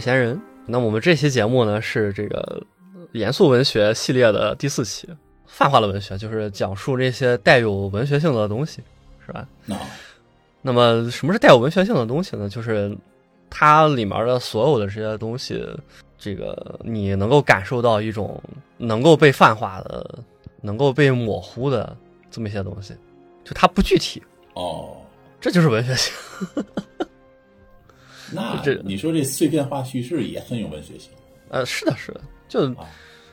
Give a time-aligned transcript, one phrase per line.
[0.00, 0.40] 闲人。
[0.66, 2.62] 那我们这期节目呢是这个
[3.12, 5.08] 严肃文学系列的第四期，
[5.46, 8.80] 泛化的文学就是讲述这些带有文学性的东西，
[9.26, 9.46] 是吧？
[9.66, 9.76] 那
[10.62, 12.48] 那么什么是带有文学性的东西呢？
[12.48, 12.96] 就是
[13.48, 15.66] 它里面的所有的这些东西，
[16.18, 18.40] 这个你能够感受到一种
[18.76, 20.18] 能够被泛化的、
[20.60, 21.96] 能够被模糊的
[22.30, 22.94] 这么一些东西，
[23.42, 24.22] 就它不具体，
[24.54, 24.96] 哦，
[25.40, 26.12] 这就是文学性。
[28.32, 31.10] 那这你说这碎片化叙事也很有文学性，
[31.48, 32.86] 呃，是的，是的，就啊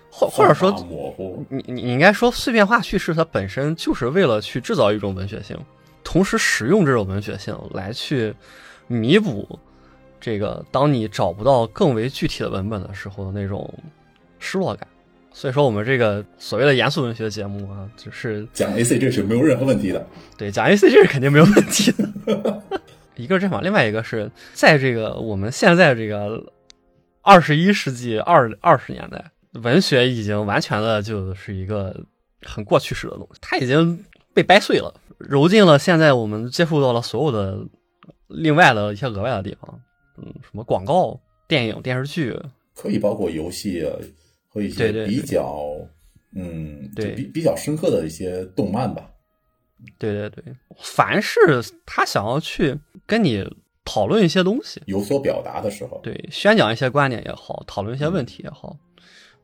[0.09, 5.55] 或或者说模糊，你你你应该说碎片化叙事，它本身就是为了去制造一种文学性，
[6.03, 8.33] 同时使用这种文学性来去
[8.87, 9.59] 弥补
[10.19, 13.71] 这个当你找不到更为具体的文本的时候的那种
[14.39, 14.87] 失落感。
[15.31, 20.03] 所以说，我们这个所谓的严肃文学节目啊，就是讲 A C 这是没有任何问题的。
[20.35, 22.09] 对讲 A C 这是肯定没有问题的。
[23.17, 26.53] 一个是这样，另外一个是在这个我们现在这个
[27.21, 32.03] 二十一世纪二二十年代，文学已经完全的就是一个
[32.43, 37.59] 很过去式的东西，它已经被掰碎了，揉进了现在我们接触到了所有的
[38.27, 39.81] 另外的一些额外的地方，
[40.17, 42.37] 嗯，什么广告、电影、电视剧，
[42.75, 43.91] 可以包括游戏啊
[44.47, 45.75] 和一些比较
[46.35, 49.09] 嗯，对比比较深刻的一些动漫吧。
[49.97, 50.43] 对对对，
[50.77, 51.39] 凡是
[51.85, 53.47] 他想要去跟你
[53.85, 58.75] 讨论一些东西，有所表达的时候，对，宣讲一些观点也好，讨论一些问题也好，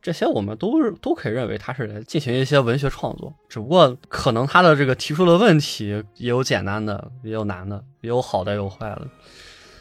[0.02, 9.08] 这些我们都是都可以认为他是来进行一些文学创作，只不过可能他的这个提出的问题也有简单的，也有难的，也有好的，也有坏的，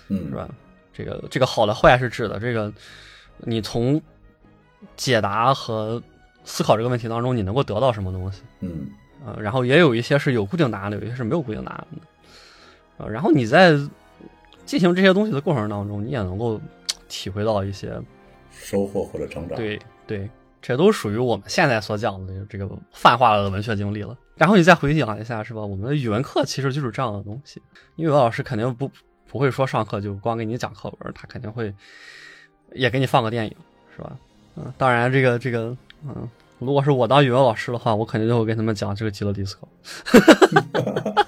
[0.08, 0.48] 嗯，是吧？
[0.92, 2.72] 这个这个好的坏是指的这个，
[3.38, 4.00] 你从
[4.96, 6.00] 解答和
[6.44, 8.42] 思考这个问题当中，你能够得到什么东西？
[8.60, 8.90] 嗯，
[9.24, 12.02] 呃，然后也有一些是有固定答案的，有一些是没有固定答案的。
[12.98, 13.72] 呃，然后你在
[14.64, 16.60] 进行这些东西的过程当中，你也能够
[17.08, 18.00] 体会到一些，
[18.50, 20.28] 收获或者成长。，对对，
[20.60, 24.16] 这都属于我们现在所讲的这个泛化的文学经历了。
[24.36, 25.60] 然后你再回想一下，是吧？
[25.60, 27.62] 我们的语文课其实就是这样的东西，
[27.96, 28.90] 因为老师肯定不
[29.28, 31.72] 不会说上课就光给你讲课文，他肯定会
[32.72, 33.56] 也给你放个电影，
[33.94, 34.16] 是吧？
[34.56, 36.28] 嗯，当然这个这个，嗯，
[36.64, 39.68] 如果是我当语文老师的话，我肯定就会跟他们讲这个极乐迪斯科。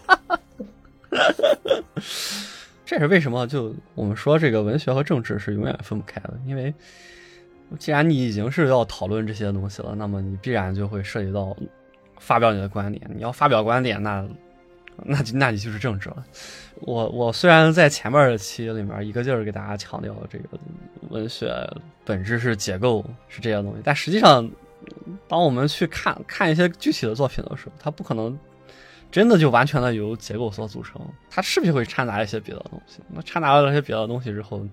[2.86, 3.46] 这是为什么？
[3.46, 6.72] 就我们说这个文学和政治是永远分不开的，因为
[7.78, 11.56] 既然你已经是要讨论这些东西了，那么你必然就会涉及到
[12.18, 13.10] 发表你的观点。
[13.14, 14.24] 你要发表观点，那
[15.02, 16.24] 那就那你就是政治了。
[16.80, 20.44] 我我虽然在前面的期里面一个劲儿给大家强调这个
[21.08, 21.52] 文学
[22.04, 24.48] 本质是结构是这些东西，但实际上，
[25.34, 28.38] 当我们去看看一些具体的作品的时候，它不可能
[29.10, 33.00] 真的就完全的由结构所组成，它势必会掺杂一些别的东西。
[33.08, 34.64] 那掺杂了这些别的东西之后，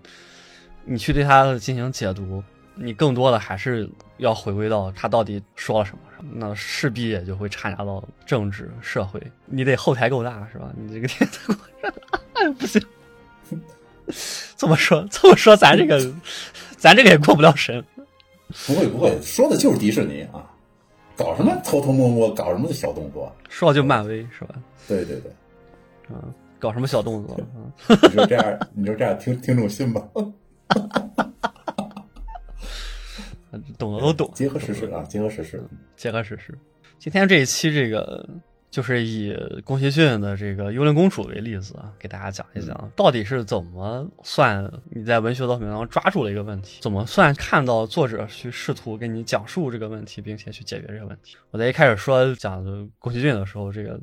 [0.85, 2.44] 你去对它进行解读，
[2.75, 5.99] 你更多的还是要回归到它到底说了什么。
[6.31, 10.72] 那势必也就会掺杂到政治、社会，你得后台够大，是吧？
[10.78, 11.91] 你这个电台，
[12.33, 12.79] 哎 不行，
[14.55, 16.13] 这么说，这么说，咱这个，
[16.78, 17.83] 咱这个也过不了审。
[18.67, 20.43] 不会不会，说的就是迪士尼啊，
[21.17, 23.31] 搞什么偷偷摸摸，搞什么小动作。
[23.49, 24.55] 说就漫威，是吧？
[24.88, 25.31] 对对对，
[26.09, 27.39] 嗯，搞什么小动作？
[27.55, 27.72] 嗯，
[28.03, 30.07] 你说这样，你说这样听听众信吗？
[33.77, 34.31] 懂的都懂。
[34.33, 35.63] 结合实事实啊，结合实事实。
[35.97, 36.57] 结合实事实。
[36.97, 38.28] 今天这一期这个
[38.72, 51.35] 就是以宫崎骏的这个《幽灵公主》为例子啊，给大家讲一讲到底是怎么算你在文学作品当中抓住了一个问题，怎么算看到作者去试图给你讲述这个问题，并且去解决这个问题。
[51.52, 52.64] 我在一开始说讲
[52.97, 54.00] 宫崎骏的时候，这个。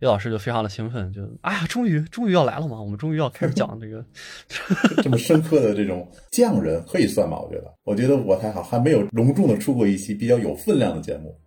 [0.00, 2.80] 叶老师就非常的兴奋，就哎呀，终于终于要来了嘛！
[2.80, 4.04] 我们终于要开始讲这个
[5.00, 7.38] 这么深刻的这种匠人可以算吗？
[7.38, 11.38] 我觉得，我觉得我还好，还没有隆重的出过一期比较有分量的节目。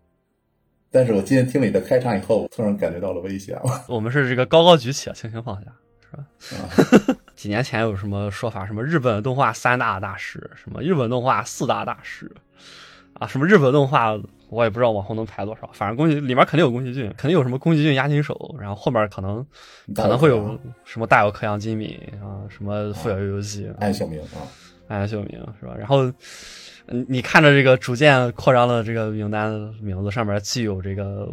[0.95, 3.83] 但是我今天听了你的开场以后，我突然感觉到了危险了。
[3.89, 5.65] 我们是这个高高举起，轻轻放下，
[6.09, 6.63] 是吧？
[6.63, 8.65] 啊 几年前有什么说法？
[8.65, 12.31] 什么日本动画三大大师，什么日本动画四大大师，
[13.15, 19.45] 啊，什么日本动画我也不知道往后能排多少，反正宫崎里面肯定有宫崎骏，肯定有什么宫崎骏押金手，然后后面可能
[19.93, 24.47] 可能会有什么大有克洋金敏啊，什么富野由悠季、安秀明啊，
[24.87, 25.75] 安秀明是吧？
[25.77, 26.13] 然后嗯
[27.07, 29.51] 你看着这个逐渐扩张的这个名单
[29.81, 31.27] 名字上面，既有这个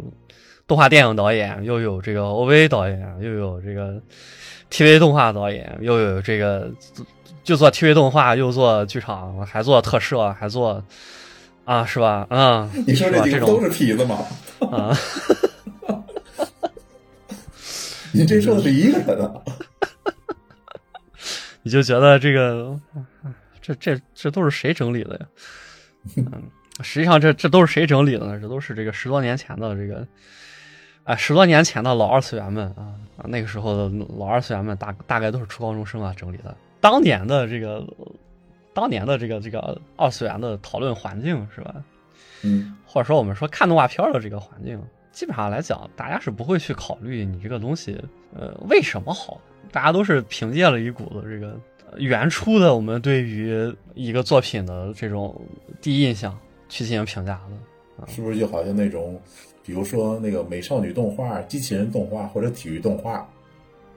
[0.67, 4.01] 动画电影导演，又有这个 OVA 导演，又有这个
[4.71, 6.71] TV 动画导演，又有这个
[7.43, 10.83] 就做 TV 动画，又做剧场，还做特摄，还做
[11.65, 12.25] 啊，是吧？
[12.29, 14.25] 嗯，你说这都是痞子吗？
[14.71, 14.97] 啊，
[18.11, 19.33] 你这说的是一个人啊？
[21.61, 22.77] 你就觉得这个，
[23.63, 25.25] 这这这都是谁整理的呀？
[26.17, 26.43] 嗯，
[26.81, 28.37] 实际上这这都是谁整理的呢？
[28.39, 30.05] 这都是这个十多年前的这个，
[31.05, 36.53] 啊，十多年前的老二次元们啊啊，那个时候的老二次元们大大概都是初高中生啊整理的。
[36.81, 37.87] 当年的这个，
[38.73, 41.75] 当年的这个这个二次元的讨论环境是吧？
[42.43, 44.77] 嗯，或者说我们说看动画片的这个环境，
[45.13, 47.97] 基本上来讲，大家是不会去考虑你这个东西，
[48.35, 49.39] 呃，为什么好？
[49.71, 51.57] 大家都是凭借了一股子这个
[51.97, 55.39] 原初的我们对于一个作品的这种
[55.81, 56.37] 第一印象
[56.69, 58.07] 去进行评价的。
[58.07, 59.19] 是不是就好像那种，
[59.63, 63.27] 比如说那个美少女动画、机器人动画或者体育动画，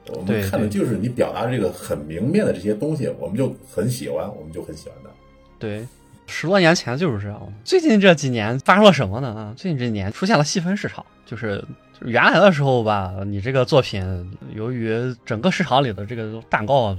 [0.08, 5.10] 我们看的就是你表达这个很明面的这些东西，我们就很喜欢，我们就很喜欢它。
[5.58, 5.86] 对。
[6.28, 7.40] 十多年前就是这样。
[7.62, 9.28] 最近这几年发生了什么呢？
[9.28, 11.64] 啊，最近这几年出现了细分市场，就是
[12.00, 14.92] 原来的时候吧，你这个作品由于
[15.24, 16.96] 整个市场里的这个蛋糕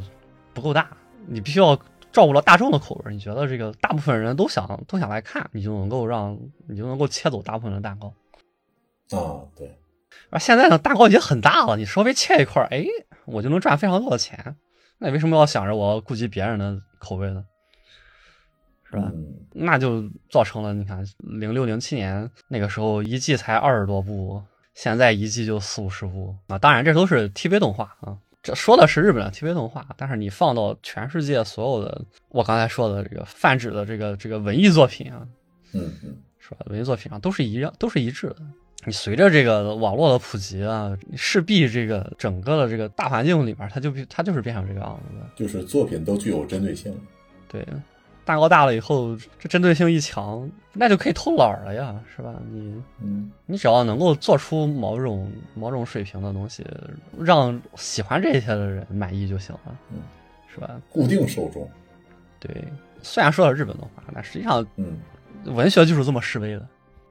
[0.57, 0.89] 不够大，
[1.27, 1.75] 你必须要
[2.11, 3.13] 照顾到大众的口味。
[3.13, 6.35] 你觉得这个大部分人都想都想来看，你就能够让
[6.67, 8.07] 你就能够切走大部分的蛋糕。
[9.15, 9.77] 啊，对。
[10.31, 12.83] 而现在呢，蛋糕已经很大了，你稍微切一块，哎，
[13.25, 14.55] 我就能赚非常多的钱。
[14.97, 17.45] 那你为什么要想着我要顾及别人的口味呢？
[18.89, 19.11] 是吧？
[19.53, 24.41] 那就造成了，你看，零六零七年那个时候一季才二十多部，
[24.73, 26.57] 现在一季就四五十部啊！
[26.57, 35.27] 当然，这都是 TV 动画啊，这说的是日本的 TV 动画，但是你放到全世界所有的，我刚才说的这个泛指的这个这个文艺作品啊，
[35.73, 36.59] 嗯嗯，是吧？
[36.67, 38.37] 文艺作品上都是一样，都是一致的。
[38.85, 46.97] 你随着这个网络的普及啊，势必这个整个的这个大环境里面，它就它就是变成这个样子的，就是作品都具有针对性，
[47.49, 47.67] 对。
[48.27, 52.35] 蛋糕大了以后，这针对性一强，那就可以偷懒了呀，是吧？
[52.51, 56.61] 你，嗯，你只要能够做出某种某种水平的东西，
[57.17, 59.99] 让喜欢这些的人满意就行了，嗯，
[60.53, 60.69] 是吧？
[60.91, 61.65] 固定受众，
[62.37, 62.53] 对。
[63.01, 64.97] 虽然说了日本动画，但实际上，嗯，
[65.45, 66.67] 文学就是这么示威的。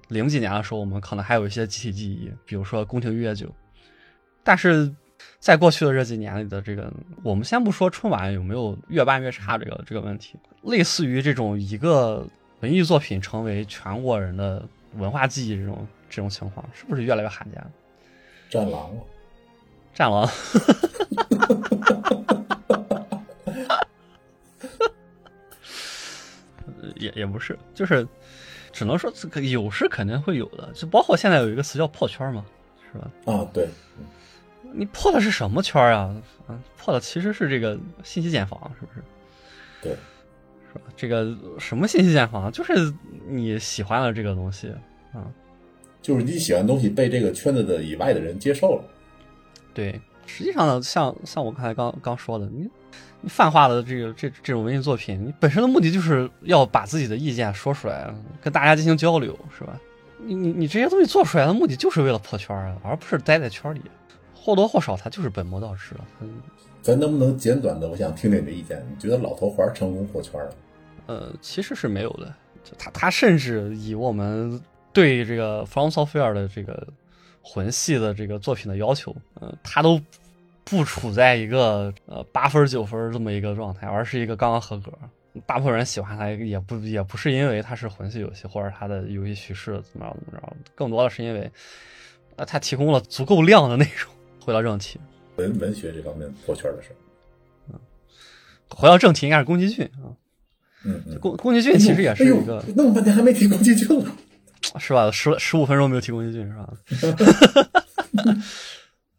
[0.08, 3.50] 零几年的时候，我们可能还有一些集体记忆，比如说宫廷御乐酒，
[4.44, 4.94] 但是。
[5.38, 6.92] 在过去的这几年里的这个，
[7.22, 12.26] 我们先不说春晚有没有越办越差这个这个问题，类似于这种一个
[12.60, 17.64] 文艺作品成为全国人的文化记忆这种这种情况，是不是越来越罕见？
[18.48, 18.90] 战狼，
[19.94, 20.28] 战狼，
[26.96, 28.06] 也也不是，就是
[28.72, 32.44] 只能说这个有是肯定会有的，就包括现在有一个词叫破圈嘛，
[32.92, 33.10] 是吧？
[33.32, 33.68] 啊，对。
[34.78, 36.14] 你破的是什么圈啊？
[36.46, 39.02] 啊，破的其实是这个信息茧房，是不是？
[39.82, 40.82] 对，是吧？
[40.94, 42.52] 这个什么信息茧房？
[42.52, 42.92] 就是
[43.26, 44.70] 你喜欢的这个东西
[45.12, 45.24] 啊，
[46.02, 48.84] 就是你喜欢的东西被这个圈子的以外的人接受了。
[49.72, 52.68] 对，实际上呢，像像我刚才刚刚说的，你
[53.22, 59.80] 你泛化的这个这这种文艺作品，你本身的目的就是要把自己的意见说出来，跟大家进行交流，是吧？
[60.18, 63.80] 你你你这些东西做出来的目的就是为了破圈啊，而不是待在圈里。
[64.46, 66.04] 或多或少，他就是本末倒置了。
[66.80, 67.88] 咱能不能简短的？
[67.88, 68.80] 我想听听你的意见。
[68.88, 70.54] 你觉得老头环成功破圈了？
[71.06, 72.32] 呃，其实是没有的。
[72.62, 74.62] 就他他甚至以我们
[74.92, 76.86] 对这个 From Software 的这个
[77.42, 80.00] 魂系的这个作品的要求，呃，他都
[80.62, 84.92] 不处在一个呃八分九分这么一个状态，而是一个刚刚合格。
[85.44, 91.50] 大部分人喜欢他，也不也不是因为他是魂系游戏或者他的游戏叙事怎么着怎么着，更多的是因为
[92.36, 94.15] 呃他提供了足够量的内容。
[94.46, 95.00] 回到正题，
[95.34, 96.90] 文文学这方面破圈的事
[97.68, 97.74] 嗯，
[98.70, 100.14] 回到正题应该是宫崎骏啊，
[100.84, 104.14] 嗯嗯，宫宫崎骏其实也是一个，那么半天还没提宫崎骏呢，
[104.78, 105.10] 是吧？
[105.10, 106.72] 十十五分钟没有提宫崎骏是吧？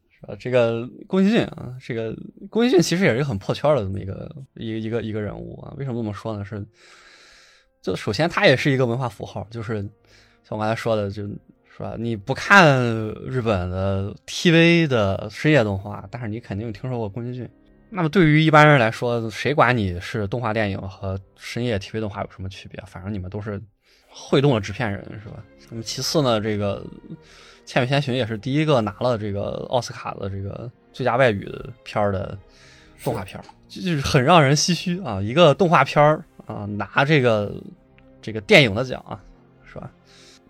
[0.07, 0.33] 是吧？
[0.39, 2.15] 这个宫崎骏啊，这个
[2.49, 5.73] 宫崎骏其实也是一个很破圈的这么一个一个一个一个人物啊。
[5.77, 6.45] 为什么这么说呢？
[6.45, 6.65] 是，
[7.81, 9.81] 就首先他也是一个文化符号，就是
[10.45, 11.27] 像我刚才说的，就。
[11.77, 11.95] 是吧？
[11.95, 12.75] 你不看
[13.27, 17.47] 日本的 TV 的深夜动画，但是你肯定听说过宫崎骏。
[17.91, 22.83] 那么对于一般人来说，谁管你是动画电影和深夜 TV 动画有什么区别？
[22.87, 23.61] 反正你们都是
[24.09, 25.43] 会动的制片人，是吧？
[25.69, 26.83] 那么其次呢，这个
[27.63, 31.47] 《千与千寻》也是第一个拿了这个奥斯卡的这个最佳外语
[31.83, 32.35] 片的
[33.03, 35.21] 动画片，就是很让人唏嘘啊！
[35.21, 36.03] 一个动画片
[36.47, 37.53] 啊，拿这个
[38.19, 39.21] 这个电影的奖啊。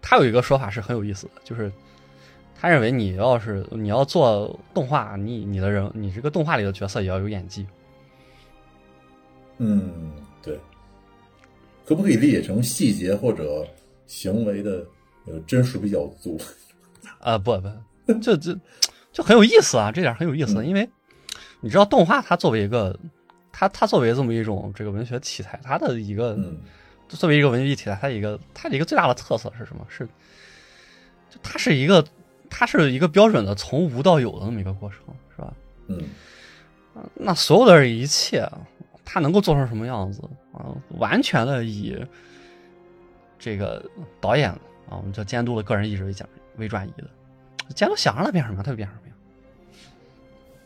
[0.10, 1.70] 他有一个说法是很有意思的，就是
[2.58, 7.68] 他认为你要是你要做动画，你你的人你这个动画里的角色也要有演技。
[9.58, 10.58] 嗯，对。
[11.86, 13.68] 可不可以理解成细节或者
[14.06, 14.86] 行为的
[15.26, 16.40] 呃帧数比较足？
[17.20, 18.58] 啊，不不，就就
[19.12, 20.90] 就很有意思啊，这点很有意思，因为
[21.60, 22.98] 你知道动画它作为一个
[23.52, 26.62] 它它作为这么一种这个文学题材，它的一个、嗯
[27.10, 29.86] 作为一个文艺题材，它一个它的一个最大的特色是什么？
[29.90, 30.06] 是
[31.30, 32.06] 就它是一个
[32.50, 35.00] 它是一个标准的从无到有的那么一个过程，
[35.36, 35.54] 是吧？
[35.88, 36.04] 嗯
[37.14, 38.50] 那所有的一切，
[39.06, 40.22] 它能够做成什么样子
[40.52, 40.66] 啊？
[40.98, 41.96] 完全的以
[43.38, 43.86] 这个
[44.20, 47.08] 导演啊，我们叫监督的个人意志为讲为转移的，
[47.76, 49.16] 监督想让它变什么，它就变成什么样，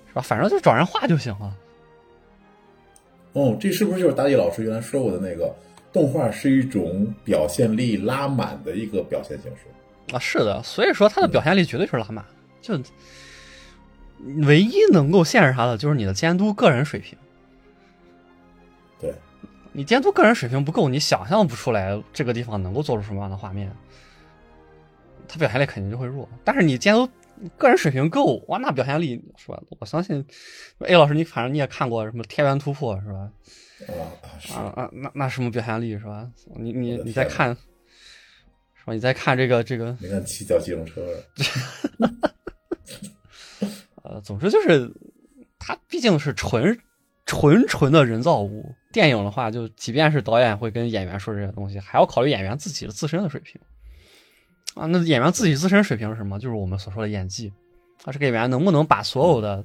[0.07, 0.21] 是吧？
[0.21, 1.53] 反正就找人画就行了。
[3.33, 5.53] 哦，这是不是就是大地老师原来说过的那个
[5.93, 10.15] 动画是一种表现力拉满的一个表现形式？
[10.15, 12.25] 啊，是的，所以说它的表现力绝对是拉满，
[12.61, 12.79] 就
[14.43, 17.17] 唯一能够限制他的就是你的监督个人水平。
[18.99, 19.15] 对，
[19.71, 23.71] 你监督个人水平不够，你想象不出来这个地方能够做出什么样的画面，
[25.27, 26.29] 他表现力肯定就会弱。
[26.43, 27.09] 但是你监督
[27.57, 29.59] 个人水平够，哇，那表现力是吧？
[29.79, 30.23] 我相信
[30.79, 33.29] ，A 老师，你反正你也看过什么《天元突破》是吧？
[34.53, 36.29] 啊啊那那什么表现力是吧？
[36.55, 37.49] 你你你再看，
[38.75, 38.93] 是吧？
[38.93, 41.01] 你再看这个这个你看骑脚机动车，
[44.03, 44.91] 呃，总之就是，
[45.59, 46.77] 它毕竟是纯
[47.25, 48.73] 纯纯的人造物。
[48.91, 53.61] 电影的话，就即便是导演会跟演员说这些东西，还要考虑演员自己的自身的水平
[54.73, 54.85] 啊。
[54.85, 56.37] 那演员自己自身水平是什么？
[56.39, 57.53] 就是我们所说的演技
[58.03, 58.11] 啊。
[58.11, 59.63] 这个演员能不能把所有的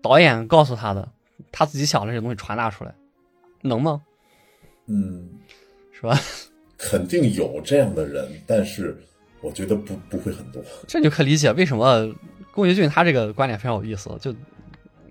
[0.00, 1.10] 导演告诉他的，
[1.50, 2.94] 他自己想的这些东西传达出来，
[3.62, 4.02] 能吗？
[4.86, 5.28] 嗯，
[5.92, 6.18] 是吧？
[6.76, 8.96] 肯定有这样的人，但是
[9.40, 10.62] 我觉得不不会很多。
[10.86, 12.10] 这就可以理解为什么
[12.52, 14.10] 宫崎骏他这个观点非常有意思。
[14.20, 14.34] 就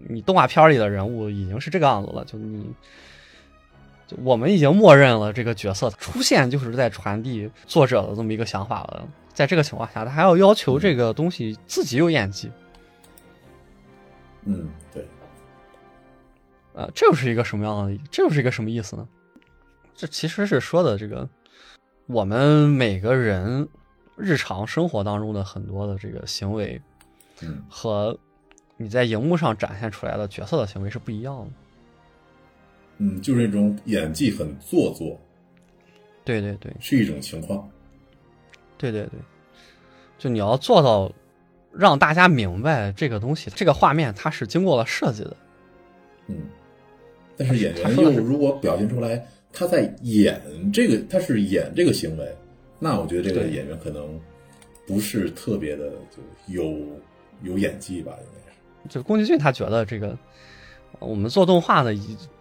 [0.07, 2.65] 你动画片里的人物已经是这个样子了，就你，
[4.07, 9.07] 就我们已经默认了这个角色出现就是在传递作者的这么一个想法了。
[9.31, 12.51] 在这个情况下，他还要要求这个东西自己有演技，
[14.43, 15.05] 嗯，对，
[16.73, 17.97] 呃，这又是一个什么样的？
[18.11, 19.07] 这又是一个什么意思呢？
[19.95, 21.27] 这其实是说的这个
[22.05, 23.67] 我们每个人
[24.15, 26.81] 日常生活当中的很多的这个行为，
[27.41, 28.17] 嗯和
[28.77, 31.51] 你在荧幕上展现出来的角色的行为是不一样的。
[32.99, 35.19] 嗯，就是那种演技很做作，
[36.23, 37.69] 对对对是一种情况。
[38.77, 39.19] 对对对，
[40.17, 41.11] 就你要做到
[41.73, 45.35] 让大家明白这个东西，这个画面它是经过了设计的。
[46.27, 46.37] 嗯，
[47.39, 50.39] 但是演员又如果表现出来他在演
[50.73, 52.35] 这个，他是演这个行为，
[52.77, 54.19] 那我觉得这个演员可能
[54.85, 56.77] 不是特别的就有
[57.43, 58.93] 有演技吧，应该是。
[58.93, 60.09] 就宫崎骏他觉得这个
[60.99, 61.95] 呃我们做动画的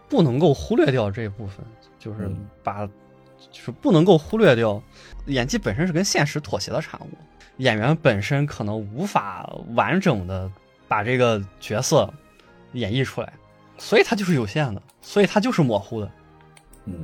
[0.09, 1.64] 不能够忽略掉这一部分，
[1.99, 4.83] 就是嗯把就是不能够忽略掉
[5.26, 7.17] 演技本身是跟现实妥协的产物，
[7.59, 10.50] 演员本身可能无法完整的
[10.88, 12.12] 把这个角色
[12.73, 13.33] 演绎出来，
[13.78, 16.11] 所以它就是有限的，所以它就是模糊的。
[16.85, 16.94] 嗯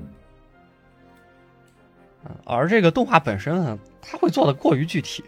[2.24, 5.22] 嗯而这个动画本身呢，它会做的过于具体。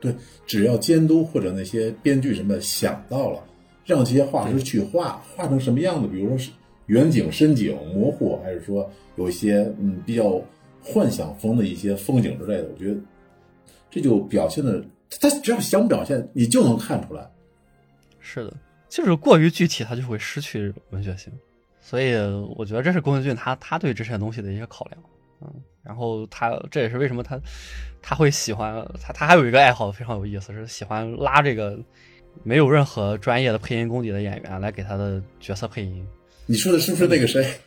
[0.00, 0.14] 对，
[0.46, 3.42] 只要监督或者那些编剧什么想到了，
[3.84, 6.50] 让这些画师去画，画成什么样子，比如说是
[6.86, 10.40] 远景、深景、模糊，还是说有一些嗯比较
[10.82, 13.00] 幻想风的一些风景之类的，我觉得
[13.90, 14.82] 这就表现的，
[15.20, 17.28] 他只要想表现，你就能看出来。
[18.20, 18.54] 是的，
[18.88, 21.32] 就是过于具体，它就会失去文学性。
[21.80, 22.14] 所以
[22.56, 25.02] 我觉得这是宫崎骏他他对这些东西的一些考量，
[25.40, 27.40] 嗯，然后他这也是为什么他
[28.02, 31.78] 他会喜欢他他还有一个爱好非常有意思，是喜欢拉这个
[32.42, 36.06] 没有任何专业的配音功底的演员来给他的角色配音。
[36.46, 37.58] 你说的是不是那个谁？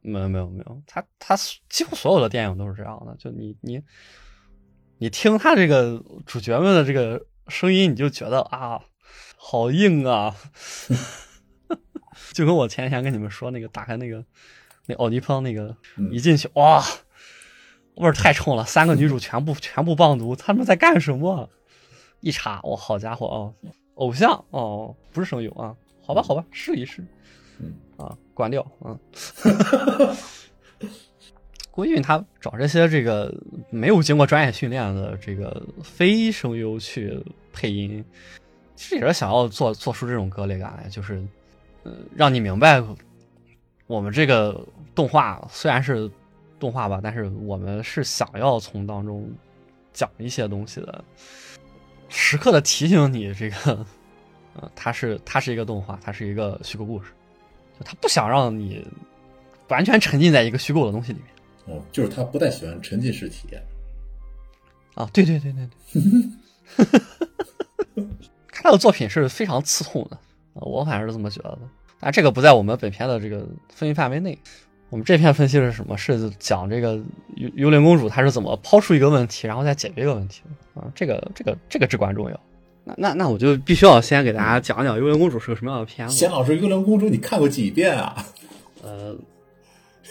[0.00, 1.34] 没有没有没有，他他
[1.68, 3.82] 几乎所有的电影都是这样的，就你你
[4.98, 8.80] 你听他这个主角们的这个声音，你就觉得啊，
[9.46, 10.34] 好硬啊，
[12.32, 14.24] 就跟我前天跟你们说那个打开那个
[14.86, 16.82] 那奥尼康那个嗯一进去哇，
[17.96, 21.50] 味儿太冲了，三个女主全部 全部棒读，他们在干什么？
[22.20, 23.52] 一查，哇，好家伙啊，
[23.96, 27.04] 偶像哦，不是声优啊，好吧好吧，试一试。
[27.60, 28.98] 嗯啊，关掉，嗯。
[31.70, 33.34] 郭靖他找这些这个
[33.68, 37.20] 没有经过专业训练的这个非声优去
[37.52, 38.02] 配音，
[38.76, 41.22] 其实也是想要做做出这种割裂感来，就是，
[41.82, 42.82] 呃，让你明白，
[43.86, 46.10] 我们这个动画虽然是
[46.58, 49.30] 动画吧，但是我们是想要从当中
[49.92, 51.04] 讲一些东西的，
[52.08, 53.86] 时刻的提醒你这个，
[54.54, 57.12] 呃，它是它是一个动画，它是一个虚构故事。
[57.78, 58.86] 就他不想让你
[59.68, 63.60] 完全沉浸在一个虚构的东西里面哦，就是他不太喜欢沉浸式体验。
[64.94, 65.10] 啊！
[65.12, 66.02] 对对对对对，
[67.96, 68.06] 看
[68.62, 70.16] 他的作品是非常刺痛的
[70.54, 71.58] 啊，我反正是这么觉得的。
[72.00, 74.38] 但这个不在我们本片的这个分析范围内。
[74.90, 75.96] 我们这篇分析是什么？
[75.96, 76.94] 是讲这个
[77.34, 80.86] 幽幽灵公主她是怎么抛出一个问题，然后再解决一个问题的啊？
[80.94, 82.40] 这个这个这个至关重要。
[82.84, 86.14] 那那那我就必须要先给大家讲讲幽灵公主是个什么样的片子。
[86.14, 88.24] 贤老师，幽灵公主你看过几遍啊？
[88.84, 89.16] 呃，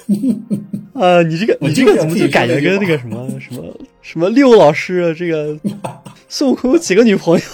[0.96, 3.64] 呃，你这个你这个怎么就感觉跟那个什么什么
[4.02, 5.58] 什么六老师这个
[6.28, 7.46] 孙悟空有几个女朋友？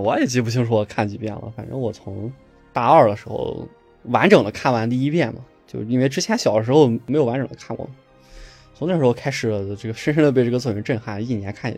[0.00, 2.32] 我也记不清楚我看几遍了，反正我从
[2.72, 3.66] 大二的时候
[4.04, 7.88] 完整的看完第一遍嘛，就因为之前小的时候没有完整的看过，
[8.74, 11.74] 从那时候开始这个深深的被这个作品震撼，一年看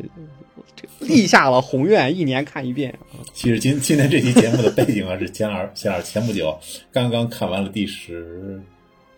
[0.77, 2.97] 这个立下了宏愿，一年看一遍。
[3.33, 6.59] 其实今今天这期节目的背景啊，是前二前二前不久
[6.93, 8.63] 刚刚看完了第十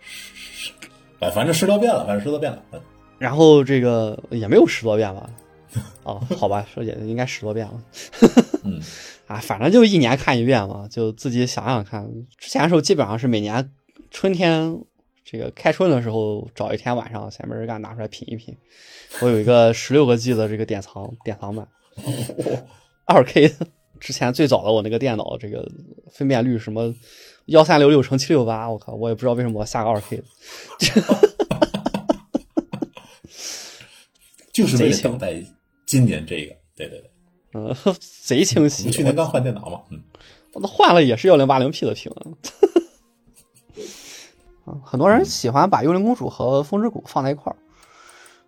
[0.00, 0.71] 十，
[1.18, 2.62] 反反正十多遍了，反正十多遍了。
[3.18, 5.30] 然后这个也没有十多遍吧？
[6.02, 7.82] 哦，好吧，说也应该十多遍了。
[8.64, 8.81] 嗯，
[9.26, 12.09] 啊，反正就一年看一遍嘛，就自己想想看。
[12.38, 13.71] 之前的时候基本上是每年
[14.11, 14.78] 春天
[15.25, 18.57] 这个开春的时候，找一天晚上闲没人干拿出来品一品。
[19.21, 21.69] 我有一个十六个 G 的这个典藏典藏版，
[23.07, 23.54] 二 K。
[24.00, 25.64] 之前最早的我那个电脑这个
[26.11, 26.92] 分辨率什么
[27.47, 30.21] 幺三六六乘七六八，我靠，我也不知道为什么我下个二 K。
[34.52, 35.40] 就是为了等待
[35.87, 37.12] 今年这个，对对对，
[37.54, 37.75] 嗯，
[38.21, 38.90] 贼清晰。
[38.90, 40.00] 去年刚换电脑嘛，嗯，
[40.52, 42.12] 我都换了也是幺零八零 P 的屏。
[44.64, 47.57] 啊， 很多人喜欢把幽灵公主和风之谷放在一块儿，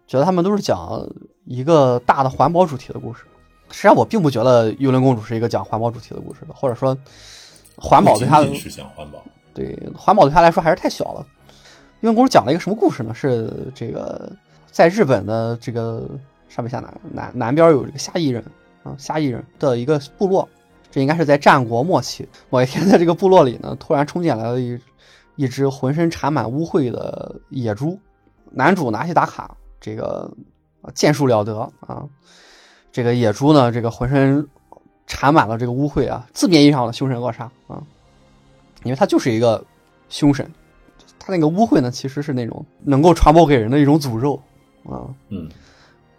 [0.06, 1.06] 觉得他们都是讲
[1.44, 3.24] 一个大的环保主题的故事。
[3.70, 6.96] 实际上，我并不觉得幽灵公主是一个讲环保主题的故事的，或者说，
[7.76, 11.26] 环保对他是讲环保，对环保对他来说还是太小了。
[12.00, 13.12] 幽灵公主讲了一个什么故事呢？
[13.14, 14.30] 是这个。
[14.70, 16.04] 在日本的这个
[16.48, 18.44] 上北下南南南边有这个虾夷人
[18.84, 20.48] 啊，夏邑人的一个部落，
[20.90, 22.28] 这应该是在战国末期。
[22.50, 24.78] 某一天，在这个部落里呢，突然冲进来了一
[25.34, 27.98] 一只浑身缠满污秽的野猪。
[28.52, 30.30] 男主拿起打卡，这个
[30.94, 32.04] 剑术了得啊。
[32.92, 34.46] 这个野猪呢，这个浑身
[35.06, 37.82] 缠满了这个污秽啊，字面意义上的凶神恶煞啊，
[38.84, 39.64] 因为他就是一个
[40.08, 40.48] 凶神。
[41.18, 44.40] 他那个污秽呢，其实是那种能够传播给人的一种诅咒。
[44.84, 45.48] 啊，嗯，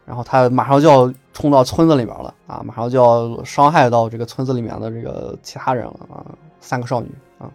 [0.03, 6.25] 然后他马上就要冲到村子里边了啊，马上就要伤害到这个村子里面的这个其他人了啊，
[6.59, 7.51] 三个少女啊，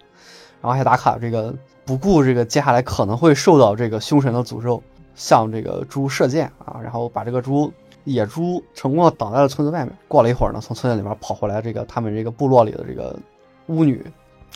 [0.60, 1.52] 然后还打卡这个
[1.84, 4.80] 不顾这个接下来可能会受到这个凶神的诅咒，
[5.14, 7.72] 向这个猪射箭啊，然后把这个猪
[8.04, 9.96] 野猪成功的挡在了村子外面。
[10.06, 13.18] 过了一会儿呢，从村子里面跑回来这个他们这个部落里的这个
[13.66, 14.04] 巫女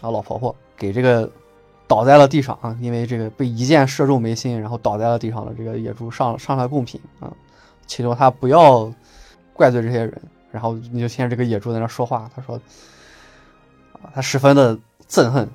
[0.02, 1.28] 啊老婆婆给这个。
[1.86, 2.74] 倒在了地上啊！
[2.80, 7.30] 因为这个被一箭射中眉心，然后倒在了地上的这个野猪上上来贡品啊，
[7.86, 8.90] 祈求他不要
[9.54, 10.22] 怪罪这些人。
[10.52, 12.54] 然后你就听见这个野猪在那说话，他说
[13.94, 15.48] ：“啊，他十分的憎恨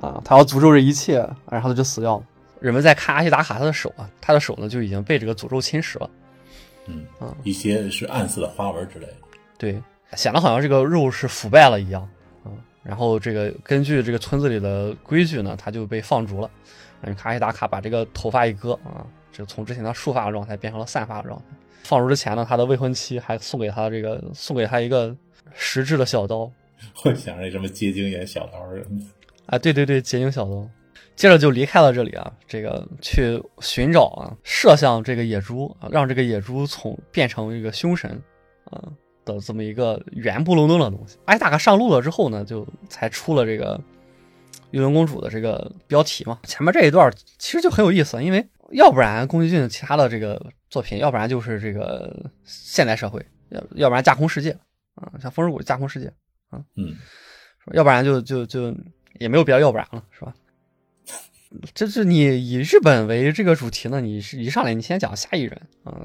[0.00, 2.24] 啊，他要诅咒这一切，然后他就死掉了。”
[2.58, 6.10] 人们在看阿西达卡他的手啊，他的手呢就已经被这个诅咒侵蚀了。
[6.86, 9.14] 嗯啊，一些是暗色的花纹之类的。
[9.58, 9.80] 对，
[10.14, 12.08] 显得好像这个肉是腐败了一样。
[12.82, 16.50] 然后这个根据这个村子里的规矩呢，他就被放逐了。
[17.00, 21.44] 然后卡西达卡把这个头发一割啊，就从之前的束发的状态变成了散发的状态。
[21.82, 25.14] 放逐之前呢，他的未婚妻还送给他这个送给他一个
[25.54, 26.50] 实质的小刀。
[27.04, 29.06] 我想着什么结晶眼小刀什么的。
[29.46, 30.68] 啊，对对对，结晶小刀。
[31.14, 38.20] 接着就离开了这里啊，这个去寻找啊，射向这个野猪啊，让这个野猪从变成一个凶神
[38.64, 38.82] 啊。
[39.24, 43.80] 的这么一个圆不隆咚的东西，哎，大概上路了之后呢，就才出了这个
[44.72, 46.40] 玉灵公主的这个标题嘛。
[46.42, 54.50] 前面这一段其实就很有意思，因为要不然宫崎骏其他的这个作品，要不然就是这个现代社会，要要不然架空世界
[54.94, 56.12] 啊，像《风之谷》架空世界
[56.50, 56.94] 啊，嗯，
[57.72, 58.74] 要不然就就就
[59.18, 60.34] 也没有必要要不然了，是吧？
[61.74, 66.00] 这是你以日本为这个主题呢，你是一上来你先讲下一人啊，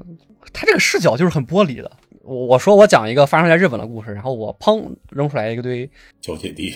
[0.52, 1.90] 他这个视角就是很玻璃的。
[2.20, 6.74] 我我说我讲一个发生在日本的故事，然后我砰扔出来一个堆小铁地，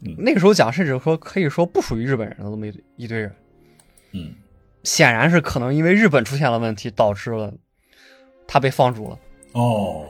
[0.00, 3.30] 嗯，那个时候讲甚至说可以说不属于日本人的这么一一堆人，
[4.12, 4.34] 嗯，
[4.84, 7.52] 显然是可能因为日本出现了问题导致了
[8.46, 9.18] 他被放逐了
[9.52, 10.06] 哦，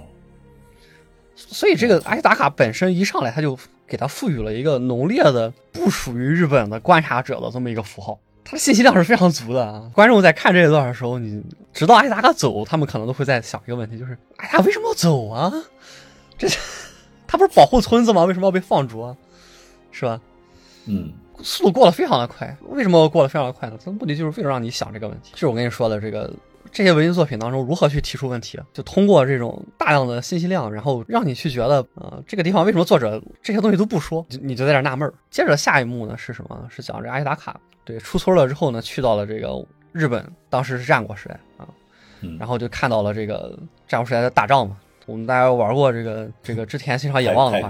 [1.34, 8.18] 所以这个阿西达卡本身一上来他就给他赋予了一个浓烈的不属于日本的观察者的这么一个符号。
[8.44, 9.90] 他的信息量是非常足的啊！
[9.94, 15.50] 观众在看这一段的时候，你直到艾达卡走，他们可能都会在想一个问题，就是哎呀，为什么要走啊？
[16.36, 16.46] 这
[17.26, 18.24] 他不是保护村子吗？
[18.24, 19.16] 为什么要被放逐啊？
[19.90, 20.20] 是吧？
[20.84, 21.10] 嗯，
[21.42, 23.76] 速度过得非常的快，为什么过得非常的快呢？
[23.78, 25.32] 它的目的就是为了让你想这个问题。
[25.32, 26.32] 就是我跟你说的这个
[26.72, 35.12] 这些文艺作品当中如何去提出问题，就通过这种大量的信息量，然后让你去觉得，呃，这个地方为什么作者这些东西都不说，就你就在这纳闷儿。
[35.30, 36.66] 接着下一幕呢是什么？
[36.70, 41.68] 是讲这阿依达卡对出村了之后呢，去到了这个日本，当时是战国时代啊，
[42.20, 44.76] 嗯然后就看到了这个战国时代的打仗嘛。
[45.06, 47.68] 我们大家玩过这个这个织田信长野望的话，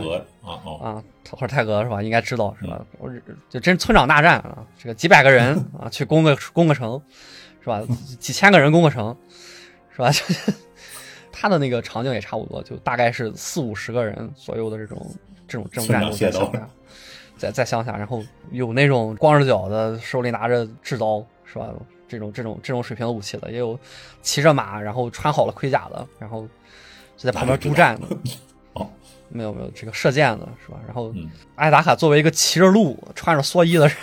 [0.81, 2.03] 啊，或者泰格是吧？
[2.03, 2.85] 应该知道是吧？
[2.99, 7.01] 我是就真村长大战啊，这个几百个人 啊，去攻个攻个城，
[7.61, 7.83] 是吧？
[8.19, 9.17] 几千个人攻个城，
[9.91, 10.11] 是吧？
[10.13, 10.23] 就
[11.33, 15.15] 他的那个场景也差不多，就大概是四五十个人左右的这种
[15.49, 16.69] 这种这种战斗在乡下，
[17.37, 21.69] 在在乡下，然后有那种光着脚的，手里拿着制刀，是吧？
[22.07, 23.77] 这种这种这种水平的武器的，也有
[24.23, 26.43] 骑着马，然后穿好了盔甲的，然后
[27.17, 28.07] 就在旁边督战的。
[28.75, 28.89] 哦，
[29.29, 30.79] 没有没有这个射箭的是吧？
[30.87, 33.97] 然后嗯艾达卡作为一个骑着鹿、穿着蓑衣的人，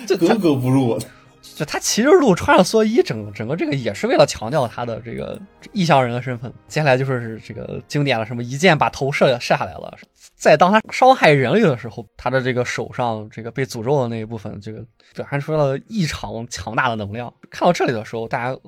[0.06, 0.98] 就他格格不入。
[1.54, 5.40] 就他骑着鹿、穿着蓑衣，整整个这个也是为了强调他的这个
[5.72, 6.52] 异乡人的身份。
[6.66, 9.96] 接下来就是这个经典的什么一箭把头射射下来了，
[10.34, 17.32] 在当他伤害人类的时候，他的这个手上这个被诅咒的那一部分，这个表现出了异常强大的能量。
[17.50, 18.58] 看到这里的时候，大家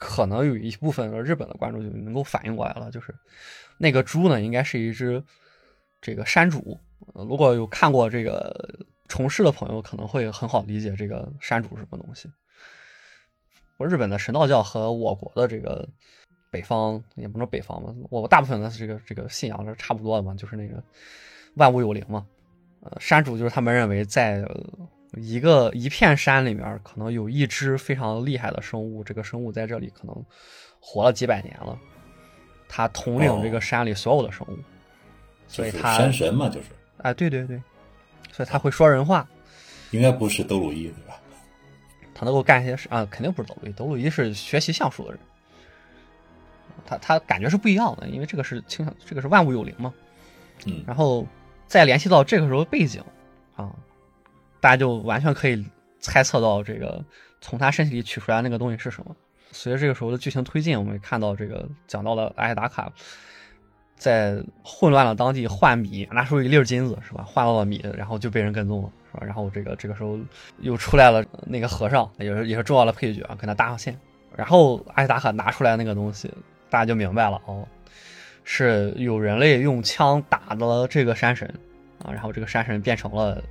[0.00, 3.14] 可能有一部分的日本的观众就能够反应过来了，就是
[3.76, 5.22] 那个猪呢，应该是一只
[6.00, 6.80] 这个山猪。
[7.14, 12.30] 如果有看过这个虫师的朋友，可能会很好理解这个山猪是什么东西。
[13.78, 15.86] 日本的神道教和我国的这个
[16.50, 20.82] 北方也不能说北方吧，我大部分的这个这个信仰是差不多的嘛，就是那个
[21.56, 22.26] 万物有灵嘛。
[22.82, 24.42] 呃，山主就是他们认为在
[25.16, 30.24] 一个一片山里面，可能有一只非常厉害的生物，这个生物在这里可能
[30.80, 31.78] 活了几百年了，
[32.68, 34.56] 它统领这个山里所有的生物，
[35.48, 36.68] 所以就是它山神嘛，就是。
[36.98, 37.60] 哎，对对对，
[38.30, 39.26] 所以他会说人话，
[39.90, 41.18] 应该不是德鲁伊对吧？
[42.14, 45.20] 他能够干一些事啊，肯定不是德鲁伊，德鲁伊是学习相术的人，
[46.84, 49.92] 他他感觉是不一样的，因为这个是倾向，这个是万物有灵嘛。
[50.66, 50.84] 嗯。
[50.86, 51.26] 然后
[51.66, 53.02] 再联系到这个时候背景
[53.56, 53.74] 啊，
[54.60, 55.64] 大家就完全可以
[55.98, 57.02] 猜测到这个
[57.40, 59.16] 从他身体里取出来那个东西是什么。
[59.52, 62.92] 随着这个时候的剧情推进，我们也看到这个讲到了艾达卡
[63.96, 67.24] 在混乱的当地换米，拿出一粒金子是吧？
[67.26, 69.26] 换到了米，然后就被人跟踪了是吧？
[69.26, 70.18] 然后这个这个时候
[70.58, 73.98] 又出来了那个和尚，也是也是重要的配角啊，跟他搭上线。
[74.36, 76.32] 然后艾达卡拿出来那个东西，
[76.70, 77.66] 大家就明白了哦，
[78.44, 81.52] 是有人类用枪打了这个山神
[82.04, 83.42] 啊，然后这个山神变成了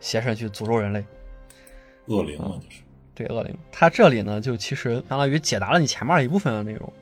[0.00, 1.04] 邪神去诅咒人类。
[2.06, 2.80] 恶灵嘛，就是
[3.14, 6.92] 对恶灵，他这里呢就其实相当于解答了你前面一部分的内容，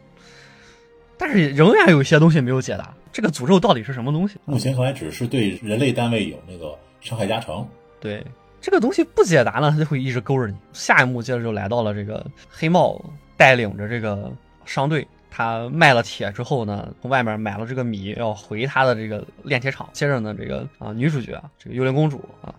[1.16, 2.92] 但是仍然有一些东西没有解答。
[3.12, 4.36] 这个诅咒到底是什么东西？
[4.44, 7.66] 目前看来只是对人类单位有那个伤害加成。
[8.00, 8.22] 对
[8.60, 10.56] 这个东西不解答呢，它就会一直勾着你。
[10.72, 13.00] 下一幕接着就来到了这个黑帽
[13.36, 14.30] 带领着这个
[14.64, 19.88] 商队，他卖了铁之后呢，从外面买了这个米，要回他的这个炼铁厂。
[19.92, 22.54] 接着呢，这个啊女主角这个幽灵公主啊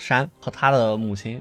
[0.00, 1.40] 山和他的母亲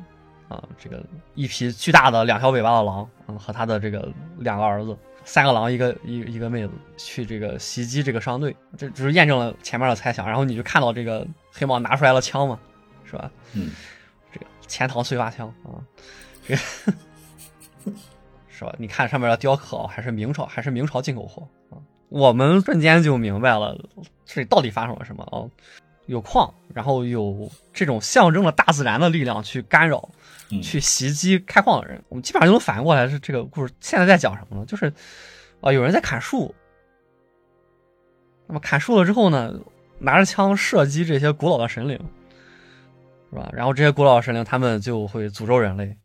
[0.50, 1.02] 啊这个
[1.34, 4.96] 一匹巨大的两条尾巴的狼啊和他的这个两个儿子。
[5.26, 10.26] 三个狼，一个一一个妹子去这个袭击这个商队，这只是验证了前面的猜想。
[10.26, 12.58] 然后你就看到这个黑帽拿出来了枪嘛，
[13.04, 13.30] 是吧？
[13.54, 13.70] 嗯，
[14.32, 15.78] 这个钱塘碎发枪啊，
[16.48, 16.62] 这个
[18.50, 18.74] 是吧？
[18.80, 21.78] 你看上面的雕刻啊还是明朝，还是明朝进口货啊？
[22.08, 23.78] 我们瞬间就明白了，
[24.26, 25.46] 这里到底发生了什么啊？
[26.10, 30.10] 有矿，然后有这种象征了大自然的力量去干扰、
[30.50, 34.66] 嗯去袭击开矿的人，我们基本上就能反应过来是这个故事现在在讲什么呢？
[34.66, 34.92] 就是
[35.62, 36.56] 啊、有人在砍树，
[38.48, 39.54] 那么砍树了之后呢，
[40.00, 42.00] 拿着枪射击这些古老的神灵，
[43.30, 43.48] 是吧？
[43.54, 45.96] 然后这些古老的神灵他们就会诅咒人类。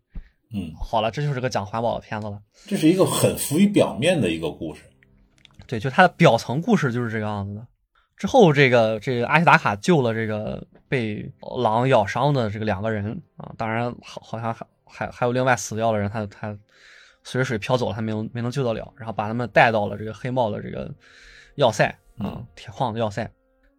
[0.53, 2.39] 嗯，好了，这就是个讲环保的片子了。
[2.67, 4.83] 这是一个很浮于表面的一个故事。
[5.67, 7.67] 对，就它的表层故事就是这个样子的。
[8.17, 16.57] 之后，这个这个阿西达卡救了这个被狼咬伤的这个两个人啊，当然好好像还还还有另外死掉的人，他他
[17.25, 20.89] 随着水漂走了，他没有没能救得了，然后把他们带到了这个黑帽的这个
[21.57, 21.87] 要塞
[22.19, 23.25] 啊，铁矿的要塞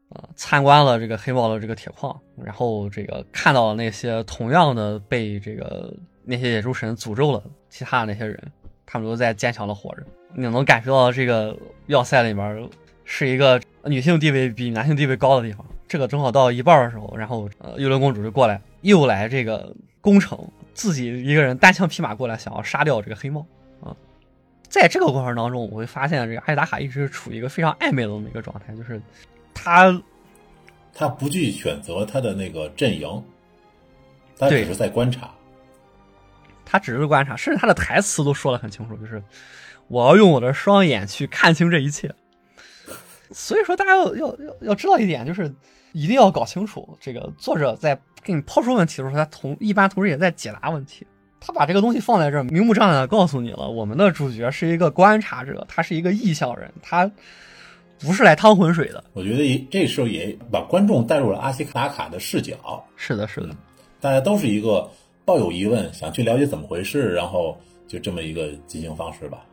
[0.09, 5.93] 啊，参观了这个黑帽的这个铁矿，然后这个看到了那些同样的被这个
[6.23, 8.51] 那些野猪神诅咒了其他的那些人，
[8.85, 10.03] 他们都在坚强的活着。
[10.35, 12.69] 你能感受到这个要塞里面
[13.05, 15.65] 是一个女性地位比男性地位高的地方。
[15.87, 20.37] 这个正好到一半的时候，然后呃，幽灵公主就过来，又来这个攻城，
[20.73, 23.45] 自己一个人单枪匹马过来，想要杀掉这个黑猫
[23.81, 23.95] 啊。
[24.67, 28.99] 在这个过程当中，我会发现这个艾达卡一直处于一个非常暧昧的这么一个状态，就是
[29.53, 30.01] 他
[30.93, 33.23] 他不去选择他的那个阵营，
[34.39, 35.29] 他只是在观察。
[36.65, 39.21] 他只是观察，甚至他的台词都说的很清楚，就是
[39.87, 42.11] 我要用我的双眼去看清这一切。
[43.31, 45.53] 所以说，大家要要要要知道一点，就是
[45.93, 51.05] 一定要搞清楚，这个作者在给你抛出问题的时候，他同一般同时也在解答问题。
[51.39, 57.09] 他把这个东西放在这儿，明目张胆的告诉你了，我们的主角是一个观察者，他是一个异象人，他
[57.99, 59.03] 不是来趟浑水的。
[59.13, 63.49] 我觉得也这时候也把观众带入了阿西卡卡的视角，是的，是的，
[64.01, 64.89] 大家都是一个
[65.23, 67.55] 抱有疑问，想去了解怎么回事，然后
[67.87, 69.45] 就这么一个进行方式吧。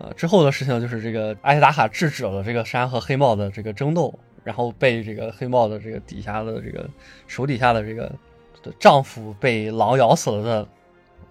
[0.00, 6.88] 呃，之后的事情就是这个阿西达卡制止了这个山和黑帽的这个争斗，然后被这个黑帽的这个底下的这个
[7.26, 8.10] 手底下的这个
[8.78, 10.68] 丈夫被狼咬死了的。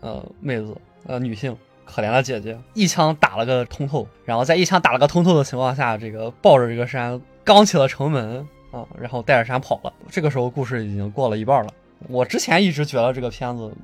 [0.02, 0.74] 呃，妹子，
[1.08, 1.54] 呃，女性，
[1.84, 9.92] 可怜的姐姐，一枪打了个通透，然后在一枪打了个通透的情况下，这个抱着这个山刚起了城门啊，然后带着山跑了。
[10.10, 11.74] 这个时候故事已经过了一半了。
[12.08, 13.76] 我之前一直觉得这个片子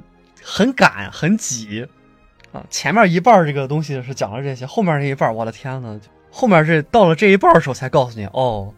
[0.41, 1.85] 很赶很挤
[2.55, 5.99] 啊，前面一半这个东西是讲了这些，后面这一半，我的天呐，
[6.31, 8.73] 后面这到了这一半的时候才告诉你，哦，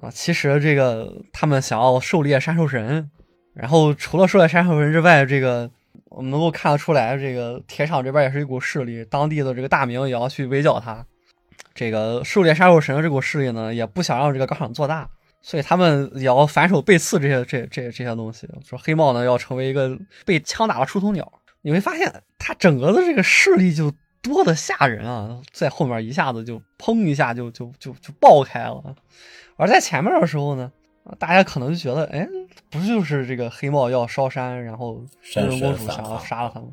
[0.00, 3.10] 啊，其实这个他们想要狩猎杀兽神，
[3.54, 5.70] 然后除了狩猎杀兽神之外，这个。
[6.10, 11.04] 我们能够看得出来，这个铁厂这边也是一股势力，当地的这个大名也要去围剿他。
[11.74, 15.08] 这个狩猎杀兽神的这股势力呢，也不想让这个钢厂做大，
[15.42, 18.48] 所以他们也要反手背刺这些这这这些东西。
[18.64, 28.94] 说黑帽呢要成为一个被枪打的出头鸟，你会发现他整个的这个势力就多的吓人啊，在后面一下子就砰一下就就就就爆开了，
[29.56, 30.70] 而在前面的时候呢。
[31.18, 32.28] 大家可能就觉得，哎，
[32.68, 35.02] 不就是这个黑帽要烧山，然后
[35.36, 36.68] 幽灵公主想要杀了他们？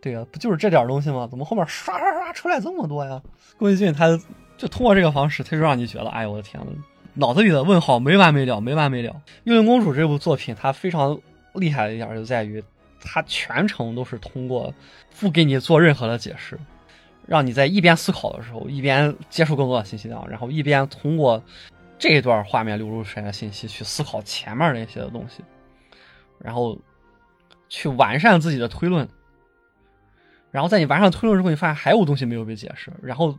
[0.00, 1.28] 对呀，不就是这点东西吗？
[1.30, 3.22] 怎么后面刷刷刷出来这么多呀？
[3.56, 4.20] 宫崎骏他
[4.58, 6.72] 就通过这个方式，他就让你觉得，哎呦我的天呐，
[7.14, 9.14] 脑子里的问号没完没了，没完没了。
[9.44, 11.16] 幽灵公主这部作品，它非常
[11.54, 12.60] 厉害的一点就在于，
[13.02, 14.72] 他全程都是通过
[15.18, 16.58] 不给你做任何的解释，
[17.26, 21.42] 让你在一边思考的时候，一边接触更多的信息量，然后一边通过。
[21.98, 25.40] 这一段画面流露出来的信息，去思考前面那些的东西，
[26.40, 26.76] 然后
[27.68, 29.08] 去完善自己的推论，
[30.50, 33.38] 然后在你完善推论之后，你发现还有东西没有被解释，然后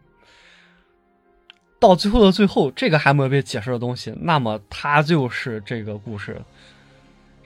[1.77, 6.41] 到最后的最后，这个还没有被解释的东西，那么它就是这个故事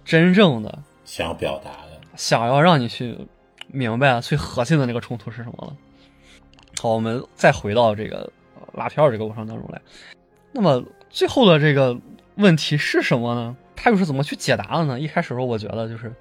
[0.06, 3.18] 真正的想表达的，想要让你去
[3.68, 5.78] 明白最核心的那个冲突是什么了。
[6.82, 8.30] 好，我们再回到这个
[8.74, 9.82] 拉票这个过程当中来，
[10.52, 10.84] 那么。
[11.10, 11.98] 最后的这个
[12.36, 13.56] 问题是什么呢？
[13.78, 15.00] 他又是怎么去解答的呢？
[15.00, 16.14] 一开始时候，我觉得就是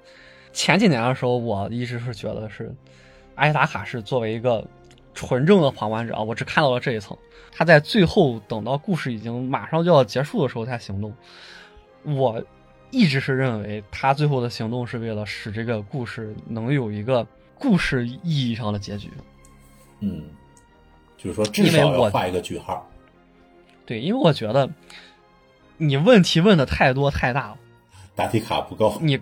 [0.53, 2.73] 前几年的时候，我一直是觉得是
[3.35, 4.65] 阿西达卡是作为一个
[5.13, 7.15] 纯正的旁观者啊，我只看到了这一层。
[7.51, 11.13] 他在最后等到故事已经马上就要结束的时候才行动。
[12.03, 12.41] 我
[12.89, 19.09] 一直是认为他最后的行动是为了使这个故事能有一个故事意义上的结局。
[19.99, 20.23] 嗯，
[21.17, 22.89] 就是说至少要画一个句号。
[23.85, 24.69] 对，因为我觉得
[25.77, 27.57] 你问题问的太多太大了，
[28.15, 29.19] 答题卡不够，你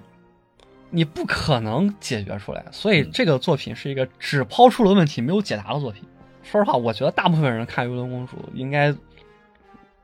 [0.90, 2.66] 你不可能解决出来。
[2.72, 6.04] 所以这个作品是一个只抛出了问题没有解答的作品。
[6.44, 8.94] 说实话，我觉得大部分人看《幽灵公主》应该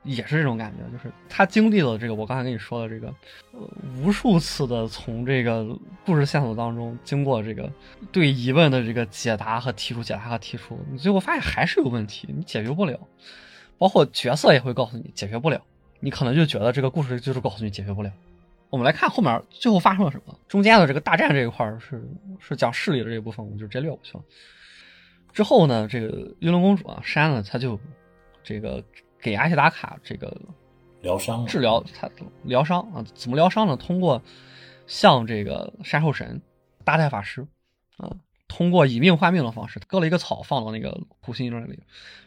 [0.04, 3.06] 也是这种感觉，就是他经历了这个我刚才跟你说的这个
[3.52, 3.60] 呃
[4.02, 5.66] 无数次的从这个
[6.04, 7.70] 故事线索当中经过这个
[8.10, 12.98] 对疑问的这个解答和提出解答和提出，你最后发现还是有问题，你解决不了。
[13.78, 15.60] 包括角色也会告诉你解决不了，
[15.98, 18.12] 你可能就觉得这个故事就是告诉你解决不了。
[18.70, 20.38] 我们来看后面最后发生了什么。
[20.48, 22.02] 中间的这个大战这一块是
[22.40, 24.24] 是讲势力的这一部分，我们就直接略过去了。
[25.32, 27.78] 之后呢，这个玉龙公主啊，删了，他就
[28.44, 28.82] 这个
[29.22, 30.38] 给阿西达卡这个
[31.00, 32.10] 疗伤治疗他
[32.42, 33.74] 疗伤啊，怎么疗伤呢？
[33.76, 34.20] 通过
[34.86, 36.42] 向这个山兽神
[36.84, 37.46] 大太法师
[37.96, 38.10] 啊。
[38.48, 41.82] 通过以命换命的方式，割了一个草放到那个苦心那里，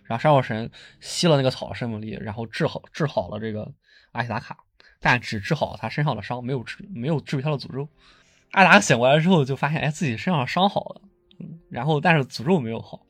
[0.06, 3.72] 然后山药神吸了那个草的生命力，然后治好治好了这个
[4.12, 4.58] 阿西达卡，
[5.00, 7.88] 但只治好了他身上的伤，没有治没有治愈他的诅咒。
[8.54, 11.02] 阿达醒过来之后就发现，哎，自己身上伤好了，
[11.40, 13.06] 嗯然后但是诅咒没有好，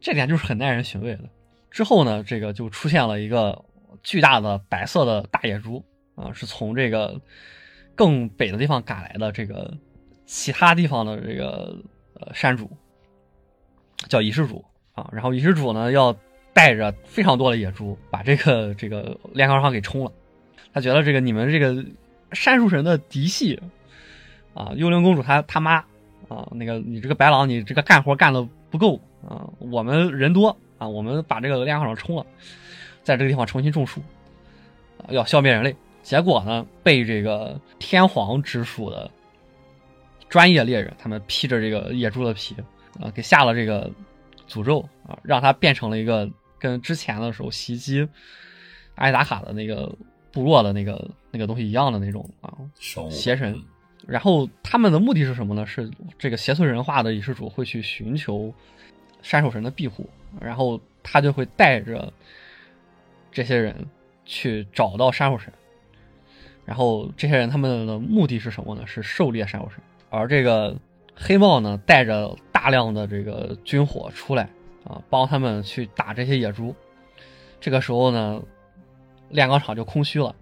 [0.00, 1.28] 这点就是很耐人寻味的。
[1.74, 3.64] 之后呢，这个就出现了一个
[4.02, 5.84] 巨大的白色的大野猪
[6.14, 7.20] 啊，是从这个
[7.94, 9.76] 更北的地方赶来的，这个
[10.24, 11.76] 其他地方的这个。
[12.16, 12.70] 呃，山主
[14.08, 16.14] 叫仪式主啊，然后仪式主呢要
[16.52, 20.12] 带着非常多的野猪把这个这个炼钢厂给冲了。
[20.72, 21.84] 他觉得这个你们这个
[22.30, 23.60] 山树神的嫡系
[24.54, 25.78] 啊，幽灵公主她他妈
[26.28, 32.26] 啊，那个你这个白狼你这个干活干的不够啊，我们人多啊，我们把这个炼钢厂冲了，
[33.02, 34.02] 在这个地方重新种树
[34.98, 35.74] 啊，要消灭人类。
[36.02, 39.10] 结果呢，被这个天皇直属的。
[40.30, 42.56] 专业猎人，他们披着这个野猪的皮，
[42.98, 43.88] 啊，给下了这个
[44.48, 48.08] 诅咒啊，让他变成了一个跟之前的时候袭击
[48.96, 49.94] 艾达卡的那个
[50.32, 52.52] 部落的那个那个东西一样的那种啊
[53.10, 53.62] 邪神。
[54.08, 55.64] 然后他们的目的是什么呢？
[55.64, 58.52] 是这个邪祟人化的仪式主会去寻求
[59.24, 60.08] 山手神的庇护，
[60.38, 62.12] 然后他就会带着
[63.32, 63.74] 这些人
[64.26, 65.50] 去找到山手神。
[66.66, 68.86] 然后这些人他们的目的是什么呢？
[68.86, 69.82] 是狩猎山手神。
[70.10, 70.76] 而这个
[71.16, 74.44] 黑帽呢，带着大量的这个军火出来
[74.84, 76.74] 啊，帮他们去打这些野猪。
[77.60, 78.42] 这个时候呢，
[79.30, 80.34] 炼钢厂就空虚了。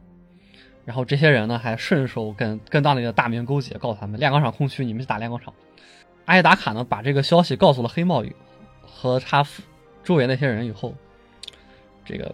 [0.85, 5.55] 然后这些人呢，还顺手跟跟当地的大名勾结，告诉他们炼钢厂空虚，你们去打炼钢厂。
[6.25, 8.25] 阿耶达卡呢，把这个消息告诉了黑帽
[9.03, 9.45] 和他
[10.05, 10.95] 周围那些人以后，
[12.05, 12.33] 这个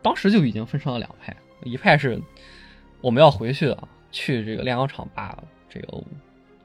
[0.00, 2.18] 当时就已经分成了两派，一派是
[3.02, 5.36] 我们要回去啊，去这个炼钢厂把
[5.68, 6.02] 这个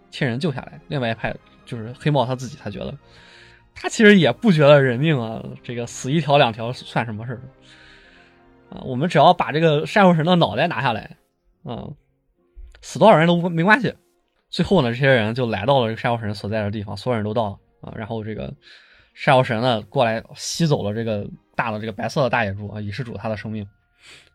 [0.10, 1.36] 亲人救下来；另外一派
[1.66, 2.98] 就是黑帽他自己，他觉得
[3.76, 7.42] 他其实也不觉得人命啊，这个死一条两条算什么事儿。
[8.70, 11.18] 啊，我们只要把这个善兽神的脑袋拿下来，
[11.63, 11.90] 啊，
[12.82, 13.94] 死多少人都没关系。
[14.50, 17.94] 最后呢，这些人就来到了这个善兽神所在的地方，所有人都到了啊。
[17.98, 18.54] 然后这个
[19.19, 23.67] 善兽神呢过来吸走了这个大的这个白色的大野猪啊，以示主他的生命，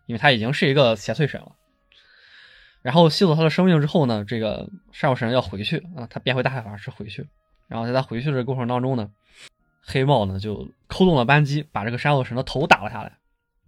[0.07, 1.53] 因为他已经是一个邪祟神了。
[2.81, 7.25] 然后吸走他的生命之后呢，这个善兽神要回去啊，他变回大海法师回去。
[7.69, 9.09] 然后在他回去的过程当中呢，
[9.81, 13.17] 黑帽呢就扣动了扳机，把这个善兽神的头打了下来。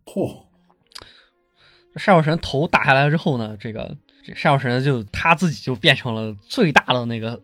[0.04, 0.43] 嚯！
[1.95, 7.41] 善兽神头打下来之后呢，这个这善兽神就他自己就变成了最大的那个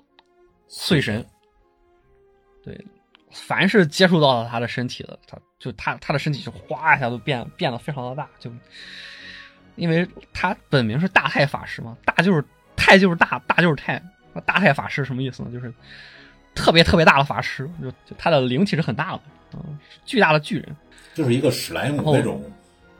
[0.68, 1.26] 碎神。
[2.66, 2.86] 对，
[3.32, 8.52] 凡是接触到了他的身体的，他就他他的身体就哗一下都变变得非常的大，就
[9.76, 12.44] 因为他本名是大太法师嘛，大就是
[12.76, 14.02] 太就是大，大就是太。
[14.46, 15.52] 大太法师什么意思呢？
[15.52, 15.74] 就是
[16.56, 19.22] 特别特别大的法师，就就他的灵体是很大的
[19.54, 20.76] 嗯，巨大的巨人，
[21.14, 22.44] 就是一个史莱姆那种。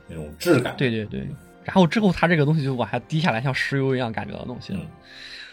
[0.08, 1.26] 那种质感，对对对，
[1.64, 4.76] 然后之后他这个东西就往下滴下来，像石油一样感觉的东西，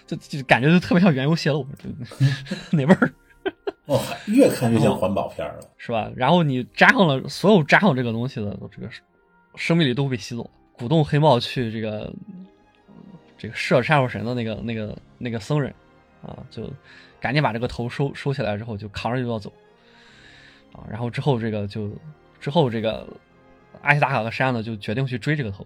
[0.05, 1.89] 就就感觉就特别像原油泄漏，就
[2.71, 3.13] 那味儿。
[3.89, 6.11] 哦，越看越像环保片了，是吧？
[6.15, 8.87] 然后你沾上了所有沾上这个东西的这个
[9.55, 12.13] 生命力都被吸走，鼓动黑帽去这个
[13.37, 15.73] 这个射杀兽神的那个那个那个僧人
[16.21, 16.71] 啊，就
[17.19, 19.51] 赶紧把这个头收收起来之后，就扛着就要走
[20.71, 20.85] 啊。
[20.89, 21.89] 然后之后这个就
[22.39, 23.07] 之后这个。
[23.81, 25.65] 阿西达卡和山呢就决定去追这个头，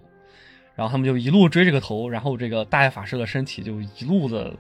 [0.76, 4.54] 然后他们就一路追这个头，然后这个大爱法师的身体就一路的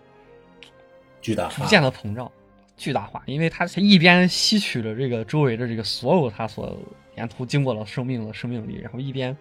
[1.21, 2.31] 巨大逐渐的膨胀，
[2.75, 6.77] 巨大化，因为他一边吸取了这个周围的这个所有它所
[7.15, 9.35] 沿途经过了生命的生命力，然后一边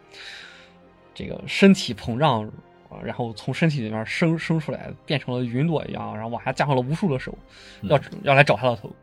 [1.14, 2.50] 这个身体膨胀，
[3.02, 7.36] 然后从身体里面生生出来，变成了云朵一样，然后往下降上了无数的手，
[7.82, 8.94] 要要来找他的头，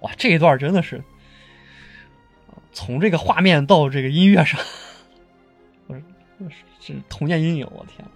[0.00, 1.02] 哇，这一段真的是。
[2.70, 4.60] 从这个画面到这个音乐上，
[5.88, 6.02] 我是
[6.80, 8.06] 是童年阴影，我天，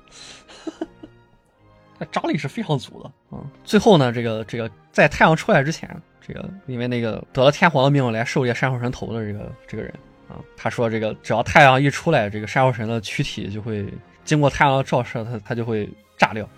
[2.03, 3.41] 他张力是非常足的啊！
[3.63, 5.89] 最后呢，这个这个在太阳出来之前，
[6.21, 9.95] 这个因为那个得了天皇的命来狩猎山兽神头的这个这个人
[10.29, 13.87] 啊，他说这个只要太阳一出来，这个山兽神的躯体就会
[14.25, 15.89] 经过太阳的照射，它它就会
[16.19, 16.49] 炸掉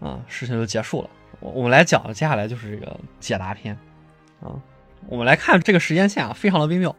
[0.00, 1.10] 啊，事情就结束了。
[1.40, 3.76] 我我们来讲，接下来就是这个解答篇
[4.40, 4.56] 啊。
[5.08, 6.94] 我们来看这个时间线啊，非常的微妙。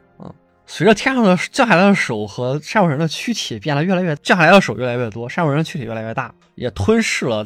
[0.66, 7.46] 随着天上的降下来的手和山兽人的躯体变得越来越降下来的手越来越多，山兽人的躯体越来越大，也吞噬了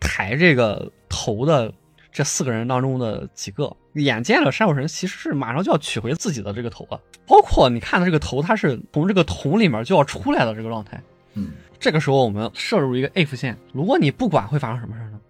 [0.00, 1.72] 抬这个头的
[2.10, 3.74] 这四个人当中的几个。
[3.94, 11.00] 眼见着山兽人其实是马上就要取回自己的这个头了，包括你看的这个头，它是从这个桶里面就要出来的这个状态。
[11.34, 15.20] 嗯，这个时候我们摄入一个 if 线，如果你不管会发生什么事呢？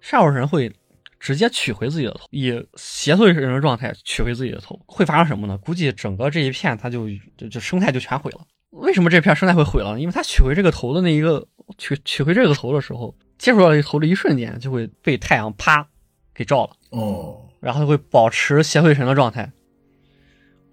[0.00, 0.72] 山兽人会。
[1.18, 5.56] 直接取回自己的头，以邪祟人的状态取回自己的头，会发生什么呢？
[5.58, 8.40] 估计整个这一片，它就就就生态就全毁了。
[8.70, 9.98] 为什么这片生态会毁了？
[9.98, 11.46] 因为它取回这个头的那一个
[11.78, 15.88] 取取回这个头的时候，接触到这个头的一瞬间，就会被太阳啪
[16.34, 16.76] 给照了。
[16.90, 19.50] 哦，然后就会保持邪祟神的状态，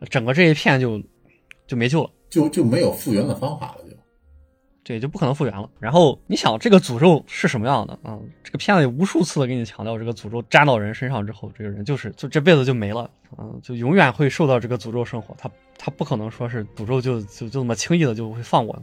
[0.09, 1.01] 整个这一片就
[1.65, 3.82] 就没救了，就就没有复原的方法了。
[4.83, 5.69] 这就不可能复原了。
[5.79, 8.19] 然后你想，这个诅咒是什么样的啊？
[8.43, 15.33] 这个片子里无数次的给你强调，这个诅咒粘到人身上之后，这个人就是就这辈子就没了啊，就永远会受到这个诅咒生活。
[15.37, 18.77] 他他不可能说是诅咒就就就那么轻易的就会放过。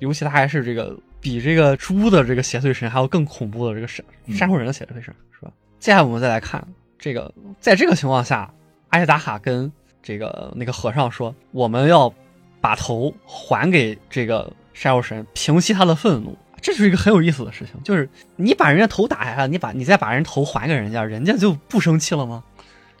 [0.00, 5.50] 尤其他还是这个比这个猪的这个邪祟神还要更恐怖的这个山山兽人的邪祟神，是吧？
[5.78, 6.66] 接下来我们再来看
[6.98, 8.52] 这个，在这个情况下，
[8.88, 9.70] 阿耶达卡跟
[10.02, 12.12] 这个那个和尚说：“我们要
[12.60, 18.06] 把头还给这个。”山妖神平息他的愤怒，这是一个很有意思的事情，就是
[18.36, 22.44] 你把人家头打下来，你把你再把人头还给人家，人家就不生气了吗？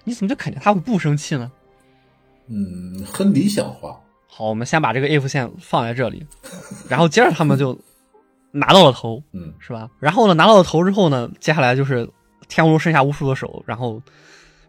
[0.04, 1.52] 你怎么就肯定他会不生气呢？
[2.48, 4.00] 嗯，很理想化。
[4.26, 6.26] 好，我们先把这个 if 线放在这里，
[6.88, 7.78] 然后接着他们就
[8.52, 9.90] 拿到了头，嗯是吧？
[10.00, 12.08] 然后呢，拿到了头之后呢，接下来就是
[12.48, 14.00] 天空中剩下无数的手，然后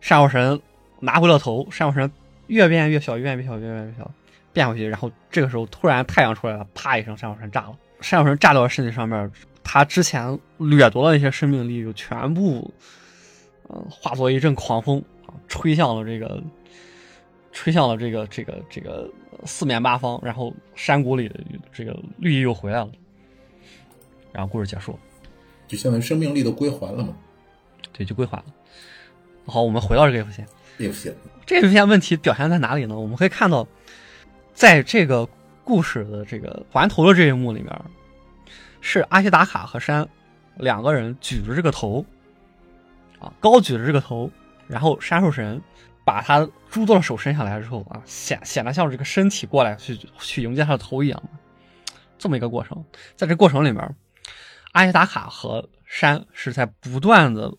[0.01, 0.59] 善药神
[0.99, 2.11] 拿回了头，善药神
[2.47, 4.11] 越变越小，越变越小，越变越小，
[4.57, 4.87] 变回去。
[4.87, 7.77] 然后这个时候突然太阳出来了，啪一声，山药神炸了。
[8.01, 9.31] 山药神炸到了身体上面，
[9.63, 12.73] 他之前掠夺的那些生命力就全部，
[13.69, 14.97] 嗯、化作一阵狂风
[15.27, 16.41] 啊，吹向了这个，
[17.51, 19.07] 吹向了这个这个这个
[19.45, 21.39] 四面八方，然后山谷里的
[21.71, 22.89] 这个绿意又回来了。
[24.31, 24.99] 然后故事结束了。
[25.67, 27.13] 就相当于生命力都归还了嘛。
[27.91, 28.45] 对，就归还了。
[29.47, 30.47] 好，我们回到这个 F 线
[30.77, 32.99] ，if 线，这个 F 线问题表现在哪里呢？
[32.99, 33.67] 我们可以看到，
[34.57, 35.23] 在这个
[35.63, 37.81] 故事的这个还头的这一幕里面，
[38.81, 40.09] 是阿西达卡和山
[40.55, 42.03] 两个人举着这个头，
[43.19, 44.31] 啊，高举着这个头，
[44.67, 45.61] 然后山兽神
[46.03, 51.23] 把他诸多的手伸下来之后啊，显显得像这个身体过来去去迎接他的头一样，
[52.17, 52.83] 这么一个过程。
[53.15, 53.95] 在这过程里面，
[54.71, 57.53] 阿西达卡和山是在不断的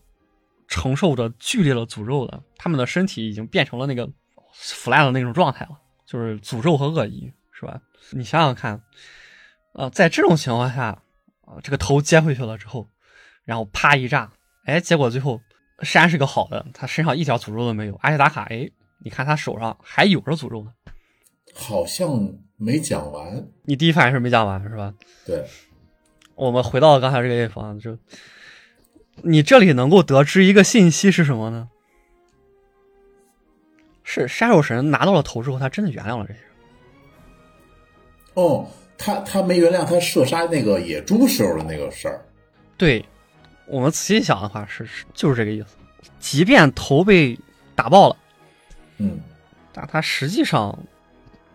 [0.67, 4.09] 承受着剧烈的诅咒的，他们的身体已经变成了那个
[4.51, 5.79] 腐烂的那种状态了，
[6.09, 7.79] 就是诅咒和恶意，是吧？
[8.13, 8.81] 你想想看，
[9.73, 11.03] 呃，在这种情况下，
[11.41, 12.89] 啊、这个头接回去了之后，
[13.45, 14.31] 然后啪一炸，
[14.65, 15.39] 哎，结果最后
[15.83, 18.67] 山是个好的，他身上一点诅咒都没有，阿西达卡，哎，
[19.03, 20.73] 你看他手上还有着诅咒呢。
[21.53, 23.47] 好像没讲完。
[23.65, 24.91] 你第一反应是没讲完是吧？
[25.27, 25.45] 对，
[26.33, 27.95] 我们回到刚才这个 if 啊，就
[29.21, 31.69] 你这里能够得知一个信息是什么呢？
[34.11, 36.49] 是杀手神拿到了头之后，他真的原谅了这些人。
[38.33, 42.25] 哦，他他没原谅他射杀那个野猪时候的那个事儿。
[42.75, 43.05] 对
[43.67, 45.75] 我们仔细想的话，是是就是这个意思。
[46.17, 47.37] 即便头被
[47.75, 48.17] 打爆了，
[48.97, 49.19] 嗯，
[49.71, 50.75] 但他实际上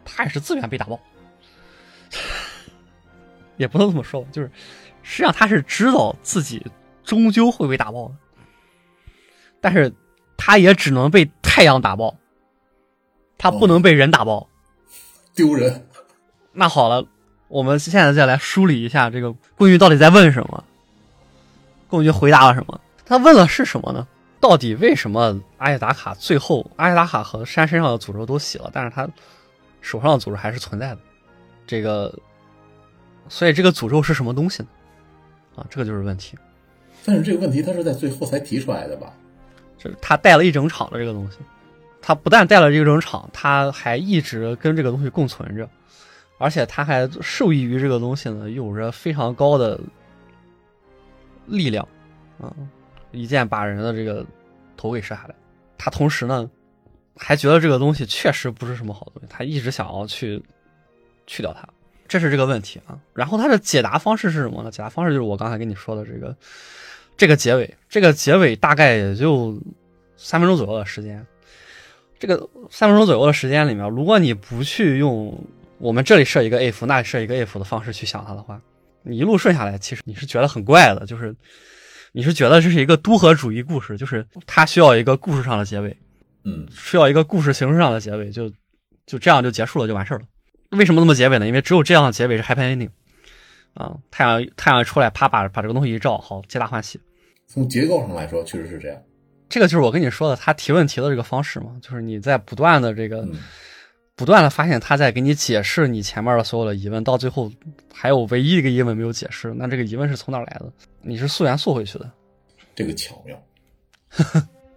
[0.05, 1.01] 他也是自愿被打爆，
[3.59, 4.49] 也不能这么说吧，就是
[5.03, 6.65] 实际上他是知道自己
[7.03, 8.15] 终究会被打爆的，
[9.61, 9.93] 但是
[10.37, 12.17] 他也只能被太阳打爆，
[13.39, 14.49] 他不能被人打爆。
[15.35, 15.87] 丢人。
[16.53, 17.07] 那好了，
[17.49, 20.65] 我们现在再来梳理一下这个棍玉到底在问什么。
[21.89, 22.81] 棍玉回答了什么？
[23.05, 24.07] 他问了是什么呢？
[24.41, 29.09] 到底为什么阿叶达卡最后阿叶达卡和山身上的诅咒都洗了，但是他
[29.81, 30.99] 手上的诅咒还是存在的？
[31.67, 32.15] 这个，
[33.29, 34.69] 所以这个诅咒是什么东西呢？
[35.57, 36.37] 啊，这个就是问题。
[37.05, 39.13] 但是这个问题他是在最后才提出来的吧？
[39.79, 41.39] 就是他带了一整场的这个东西，
[42.07, 45.67] 他不但带了这种场，他还一直跟这个东西共存着，
[46.37, 49.81] 而且他还受益于这个东西呢，有着非常高的
[51.47, 51.89] 力量，
[52.39, 52.53] 啊，
[53.11, 54.23] 一剑把人的这个
[54.77, 55.35] 头给射下来。
[55.79, 56.47] 他同时呢，
[57.17, 60.43] 还觉得这个东西确实不是什么好东西，他一直想要去
[61.27, 61.67] 去掉它，
[62.07, 62.99] 这是这个问题啊。
[63.15, 64.71] 然后他的解答方式是什么呢？
[64.71, 66.37] 解答方式就是我刚才跟你说的这个
[67.17, 69.59] 这个结尾，这个结尾大概也就
[70.19, 71.27] 三分钟左右的时间。
[72.27, 75.39] 这个三分钟左右的时间里面，如果你不去用
[75.77, 78.59] 我们这里设一个 if，那里设一个 if 的方式去想它的话，
[79.03, 81.37] 你一路顺下来，其实你是觉得很怪的，就是
[82.13, 85.95] 你是觉得这是一个都合主义故事，就是它需要一个故事上的结尾，
[86.45, 88.51] 嗯，需要一个故事形式上的结尾，就
[89.05, 90.25] 就这样就结束了，就完事儿了。
[90.71, 91.47] 为什么那么结尾呢？
[91.47, 92.89] 因为只有这样的结尾是 happy ending
[93.75, 96.99] 啊，太阳太阳一出来，啪把把这个东西一照，好，皆大欢喜。
[97.47, 98.99] 从结构上来说，确实是这样。
[99.55, 103.39] 这个就是我跟你说的，他提问题的这个方式嘛，就是你在不断的这个、嗯
[104.17, 107.51] 不断的发现他在给你解释你前面的所有的疑问，到最后
[107.93, 110.73] 还有唯一一个疑问没有解释，那这个疑问是从哪来的？
[111.03, 112.11] 你是溯源溯回去的，
[112.75, 113.37] 这个巧妙。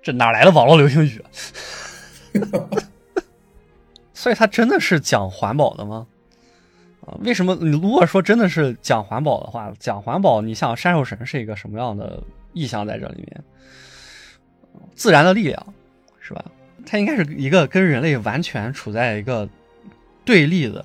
[0.04, 1.24] 这哪来的网络流行语？
[4.14, 6.08] 所以他真的是讲环保的吗？
[7.06, 12.22] 啊，为什么你如果说真的是讲环保的话，讲环保，你像山兽神是一个什么样的
[12.54, 13.44] 意象在这里面？
[14.96, 15.74] 自然的力量，
[16.20, 16.44] 是吧？
[16.86, 19.48] 它应该是一个跟人类完全处在一个
[20.24, 20.80] 对立的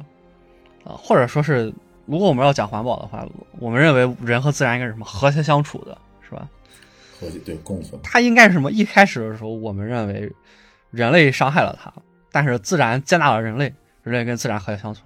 [0.85, 1.73] 啊，或者说是，
[2.07, 3.27] 如果我们要讲环保的话，
[3.59, 5.97] 我们认为人和自然应该是什么和谐相处的，
[6.29, 6.49] 是吧？
[7.21, 8.01] 和谐对共存。
[8.03, 8.71] 它应该是什么？
[8.73, 10.33] 一开始的时候，我们认为
[10.91, 11.93] 人类伤害了它，
[12.33, 13.73] 但是自然接纳了人类，
[14.03, 15.03] 人类跟自然和谐相处。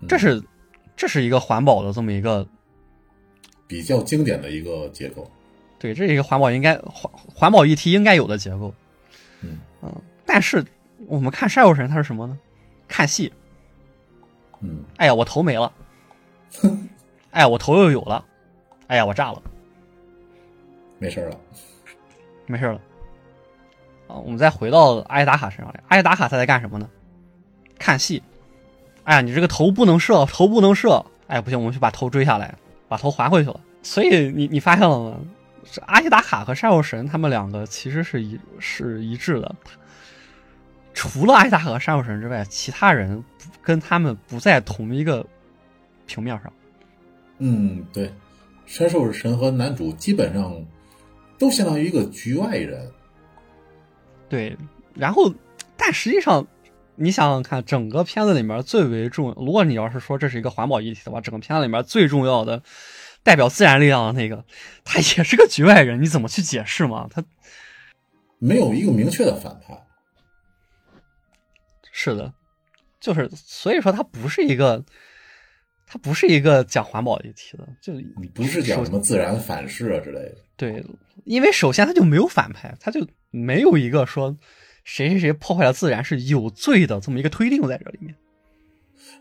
[0.00, 0.42] 嗯这是
[0.96, 2.46] 这是一个环保的这么一个
[3.66, 5.30] 比较经典的一个结构。
[5.78, 8.72] 对，这是一个环保应该环环保议题应该有的结构。
[9.42, 9.58] 嗯
[10.26, 10.64] 但是
[11.06, 12.38] 我们看山药神，它是什么呢？
[12.88, 13.32] 看戏。
[14.60, 15.70] 嗯，哎呀，我头没了。
[17.30, 18.24] 哎呀，我头又有了，
[18.86, 19.42] 哎呀，我炸了，
[20.98, 21.38] 没事了，
[22.46, 22.80] 没事了。
[24.08, 26.88] 啊，我们再回到阿耶达卡身上来，阿耶达卡他在干什么呢？
[27.78, 28.22] 看戏。
[29.04, 31.04] 哎呀，你这个头不能射，头不能射。
[31.26, 32.54] 哎，不行，我们去把头追下来，
[32.88, 33.60] 把头还回去了。
[33.82, 35.18] 所以你你发现了吗？
[35.74, 39.56] 是阿西达卡和杀肉神他们两个其实是一是一致的。
[40.92, 43.22] 除了阿西达卡和杀肉神之外，其他人
[43.60, 45.26] 跟他们不在同一个
[46.06, 46.52] 平面上。
[47.38, 48.12] 嗯，对，
[48.66, 50.64] 杀兽神和男主基本上
[51.36, 52.88] 都相当于一个局外人。
[54.28, 54.56] 对，
[54.94, 55.34] 然后，
[55.76, 56.46] 但实际上，
[56.94, 62.62] 你想想看，整个片子里面最为重，如果你要是说这是一个环保议题的话，整个片子里面最重要的
[63.24, 64.44] 代表自然力量的那个，
[64.84, 67.08] 他也是个局外人，你怎么去解释嘛？
[67.10, 67.24] 他
[68.38, 69.76] 没有一个明确的反派。
[71.90, 72.32] 是的，
[73.00, 74.84] 就是所以说，他不是一个，
[75.86, 80.36] 他不是一个讲环保议题的，就你不是讲什么自然反噬啊之类的。
[80.56, 80.84] 对，
[81.24, 83.04] 因为首先他就没有反派，他就。
[83.36, 84.38] 没有一个说
[84.84, 88.14] 谁谁谁破坏了自然是有罪的这么一个推定在这里面。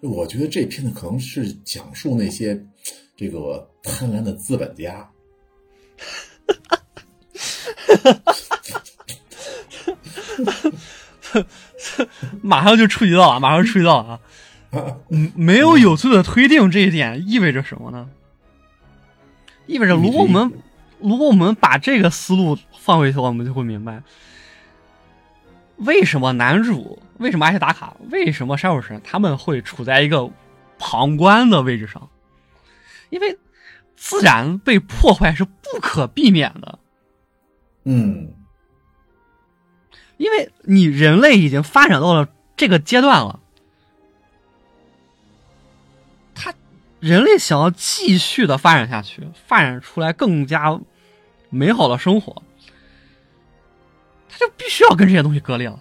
[0.02, 2.64] 我觉得这片子可能是讲述那些
[3.16, 5.10] 这个贪婪的资本家。
[12.42, 14.20] 马上就触及到了，马上触及到了
[14.72, 14.98] 啊！
[15.10, 18.10] 嗯，没有有罪的推定这一点意味着什么呢？
[19.66, 20.52] 意味着如果我们。
[21.00, 24.02] 如果我们把这个思路放回去，我们就会明白，
[25.76, 30.30] 为什么男主，为什么阿西达卡，为什么杀手神他们会处在一个
[30.80, 32.10] 旁观的位置上？
[33.14, 33.38] 因为
[33.96, 36.80] 自然被破坏是不可避免的。
[37.84, 38.34] 嗯，
[40.18, 43.40] 因为你人类已经发展到了这个阶段了。
[46.34, 46.54] 他
[47.00, 50.82] 人类想要继续的发展下去，发展出来更加。
[51.56, 52.42] 美好的生活，
[54.28, 55.80] 他就必须要跟这些东西割裂了。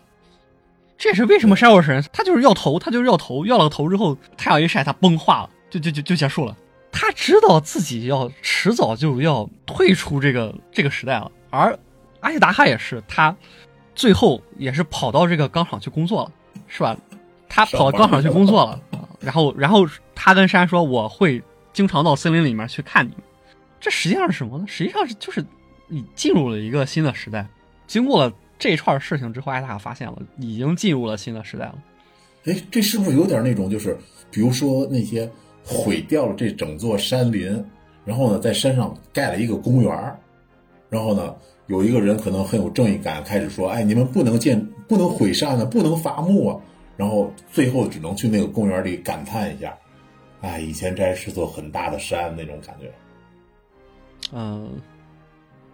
[0.99, 6.55] 这也是为什么杀戮神他就是要头，他就是要头，要了头之后，太阳一晒，他崩化了，就就就就结束了。
[7.13, 11.31] 他知道自己要迟早就要退出这个这个时代了。
[11.51, 11.79] 而
[12.21, 13.37] 阿西达卡也是，他
[13.95, 16.33] 最后也是跑到这个钢厂去工作了，
[16.67, 16.97] 是吧？
[17.49, 18.81] 他跑到钢厂去工作了，
[19.21, 21.43] 然后然后他跟山说：“我会
[21.75, 23.19] 经常到森林里面去看你们。”
[23.79, 24.65] 这实际上是什么呢？
[24.67, 25.45] 实际上是就是。
[25.89, 27.47] 你进入了一个新的时代，
[27.87, 31.75] 经过了这一串事情之后，艾达卡发现了，已经进入了新的时代了。
[32.47, 33.99] 哎，这是不是有点那种，就是
[34.31, 35.31] 比如说那些
[35.65, 37.65] 毁掉了这整座山林，
[38.05, 40.19] 然后呢，在山上盖了一个公园
[40.89, 41.35] 然后呢，
[41.67, 46.61] 有一个人可能很有正义感，开始说：“哎，你们不能建，不能毁山啊，不能伐木啊。”
[46.97, 49.77] 然后最后只能去那个公园里感叹一下
[50.43, 52.93] ：“哎，以前这是座很大的山，那种感觉。”
[54.33, 54.81] 嗯。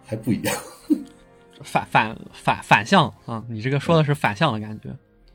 [0.05, 0.55] 还不一样，
[1.61, 3.45] 反反反反向啊！
[3.47, 4.89] 你这个说的是反向的感觉。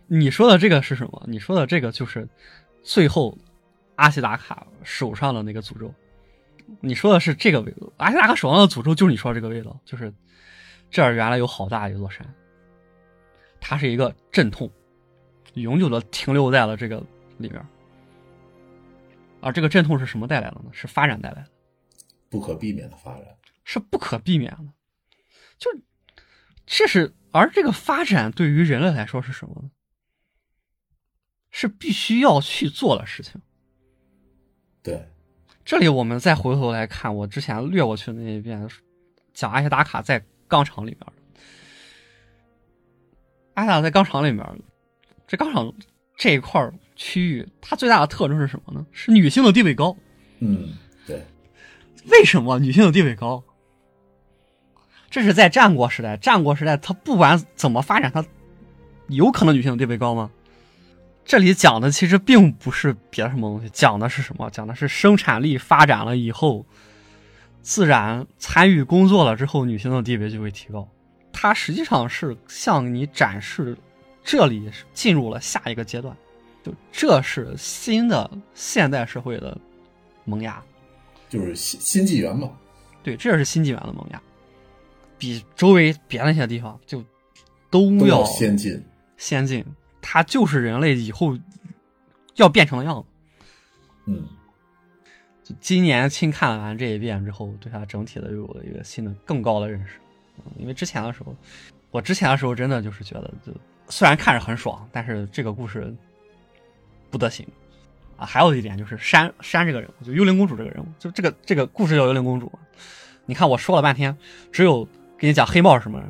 [0.09, 1.23] 你说的这个是什么？
[1.29, 2.27] 你说的这个就是
[2.83, 3.39] 最后
[3.97, 5.93] 阿西达卡手上的那个诅咒。
[6.81, 10.13] 你说的是这个味道，阿西达卡手上的诅咒就是你说的这个味道，就是
[10.91, 12.27] 这儿原来有好大一座山，
[13.61, 14.71] 它是一个阵痛，
[15.55, 17.05] 永久的停留在了这个
[17.39, 17.65] 里面。
[19.41, 20.71] 而这个阵痛是什么带来的呢？
[20.73, 21.49] 是发展带来的，
[22.31, 23.27] 不可避免的发展。
[23.63, 24.65] 是不可避免的，
[25.59, 25.71] 就
[26.67, 29.71] 这是而这个发展对于人类来说是什么呢？
[31.51, 33.41] 是必须要去做的事情。
[34.85, 35.03] 对，
[35.65, 38.69] 这里我们再回头来看我之前略过去的那一遍，
[39.33, 41.01] 讲阿西达卡在钢厂里面
[43.55, 44.47] 阿西达卡在钢厂里面，
[45.27, 45.73] 这钢厂
[46.19, 48.87] 这一块区域，它最大的特征是什么呢？
[48.93, 49.97] 是女性的地位高。
[50.41, 50.75] 嗯，
[51.07, 51.25] 对。
[52.11, 53.43] 为什么女性的地位高？
[55.09, 58.23] 这是在战国时代，战国时代它不管怎么发展，它
[59.09, 60.31] 有可能女性的地位高吗？
[61.25, 64.51] 这里讲的其实并不是别的什么东西，讲的是什么？
[64.51, 66.67] 讲的是生产力发展了以后，
[67.63, 70.87] 自然参与工作了之后，女性的地位就会提高。
[71.33, 73.77] 它实际上是向你展示，
[74.23, 76.15] 这里进入了下一个阶段，
[76.63, 79.59] 就这是新的现代社会的
[80.25, 80.63] 萌芽，
[81.29, 82.51] 就是新新纪元嘛。
[83.03, 84.23] 对，这是新纪元的萌芽。
[85.17, 87.03] 比周围别的那些地方就
[87.71, 88.85] 都要先进，
[89.17, 89.65] 先进，
[90.07, 91.37] 它就是人类以后
[92.35, 93.09] 要变成的样子。
[94.07, 94.23] 嗯，
[95.61, 99.95] 今年亲看完这一遍之后，对它整体的又有了一个新的、更高的认识。
[100.37, 101.35] 嗯因为之前的时候，
[101.91, 103.53] 我之前的时候真的就是觉得，就
[103.89, 105.95] 虽然看着很爽，但是这个故事
[107.11, 107.47] 不得行。
[108.17, 112.53] 啊，还有一点就是山山这个人物，就幽灵公主这个人物，就这个这个故事叫幽灵公主。
[113.27, 114.17] 你看我说了半天，
[114.53, 114.87] 只有
[115.19, 116.03] 给你讲黑帽是什么，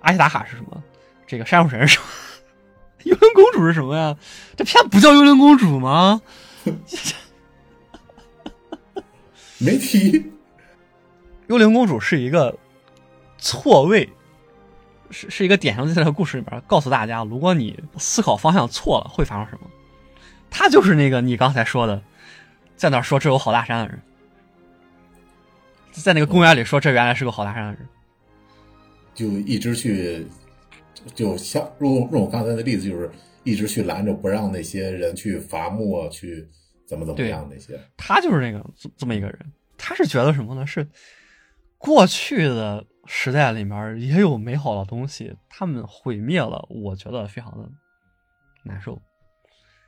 [0.00, 0.82] 阿西达卡是什么，
[1.26, 2.06] 这个珊瑚神是什么，
[3.04, 4.16] 幽灵公主是什么呀？
[4.56, 6.20] 这片不叫幽灵公主吗？
[9.58, 10.30] 没提。
[11.48, 12.56] 幽灵公主是一个
[13.38, 14.08] 错位，
[15.10, 19.68] 是是一个典型在这个故事里边告诉大家，如果你思考方向错了，会发生什么。
[20.48, 22.02] 他就是那个你刚才说的，
[22.76, 24.00] 在那说这有好大山的人，
[25.92, 27.88] 在那个公园里说这原来是个好大山的人，
[29.14, 30.26] 就一直去，
[31.14, 33.10] 就像用用我刚才的例子，就是
[33.44, 36.48] 一直去拦着不让那些人去伐木啊，去
[36.86, 37.80] 怎么怎么样那些。
[37.96, 40.66] 他就是那个这这么一个人，他是觉得什么呢？
[40.66, 40.88] 是。
[41.78, 47.70] 过去的时代里面也有美好的东西，他们毁灭了，我觉得非常的
[48.64, 49.00] 难受。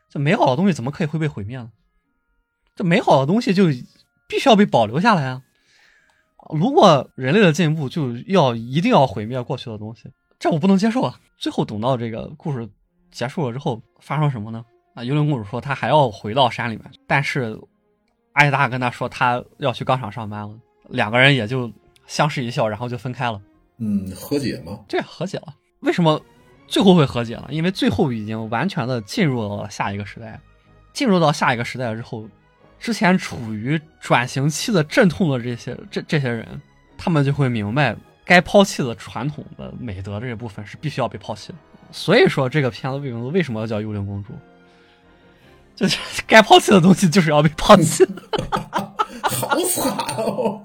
[0.09, 1.71] 这美好的东西怎么可以会被毁灭呢？
[2.75, 3.67] 这美好的东西就
[4.27, 5.43] 必须要被保留下来啊！
[6.59, 10.11] 如果人类的进步就要一定要毁灭过去的东西，
[10.43, 11.15] 这我不能接受啊！
[11.39, 12.69] 最后等到这个故事
[13.13, 14.65] 结束了之后，发生什么呢？
[14.97, 17.57] 啊，幽灵公主说她还要回到山里面，但是
[18.33, 20.53] 阿依达跟她说她要去钢厂上班了，
[20.89, 21.73] 两个人也就。
[22.05, 23.41] 相视一笑，然后就分开了。
[23.79, 24.81] 嗯，和解吗？
[24.89, 25.55] 这，和解了。
[25.81, 26.21] 为什么
[26.67, 27.47] 最后会和解了？
[27.49, 30.39] 因为最后已经完全的进入到了下一个时代，
[30.93, 32.29] 进入到下一个时代之后，
[32.81, 36.61] 之前处于转型期的阵痛的这些这这些人，
[36.99, 41.59] 他们就会明白，该抛弃的传统的美德这一部分是必须要被抛弃的。
[41.91, 44.33] 所以说，这个片子为什么为什么要叫幽灵公主？
[45.75, 48.05] 就是该抛弃的东西就是要被抛弃。
[49.23, 50.63] 好惨哦！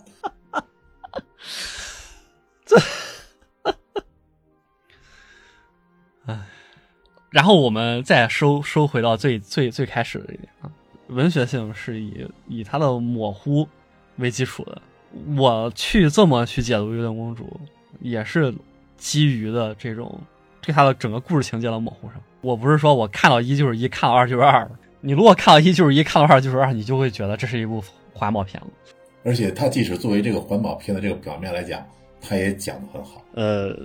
[2.66, 2.78] 这，
[6.26, 6.40] 唉，
[7.30, 10.70] 然后我们再收收回到最最最开始的一点啊，
[11.08, 13.68] 文学性是以以它的模糊
[14.18, 14.82] 为基础的。
[15.38, 17.44] 我去这么去解读《月亮公主》，
[18.00, 18.54] 也是
[18.98, 20.20] 基于的这种
[20.62, 22.22] 对它的整个故事情节的模糊上。
[22.42, 24.70] 我不是说我看到一就是一，看到二就是二。
[25.02, 28.68] 你如果看到一就是一，看到二就是二，你就会觉得这是一部环保片了。
[29.24, 31.84] 而且，它即使作为这个环保片的这个表面来讲。
[32.20, 33.78] 它也讲的很好，呃，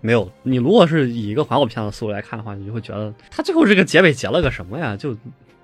[0.00, 0.30] 没有。
[0.44, 4.96] 你如果是以一个环保片的思路来看的话，你就会觉得它最后这个结尾结了个什么呀？
[4.96, 5.14] 就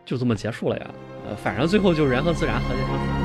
[0.05, 0.91] 就这么结束了呀？
[1.29, 3.22] 呃，反正最后就人和自然和谐相处。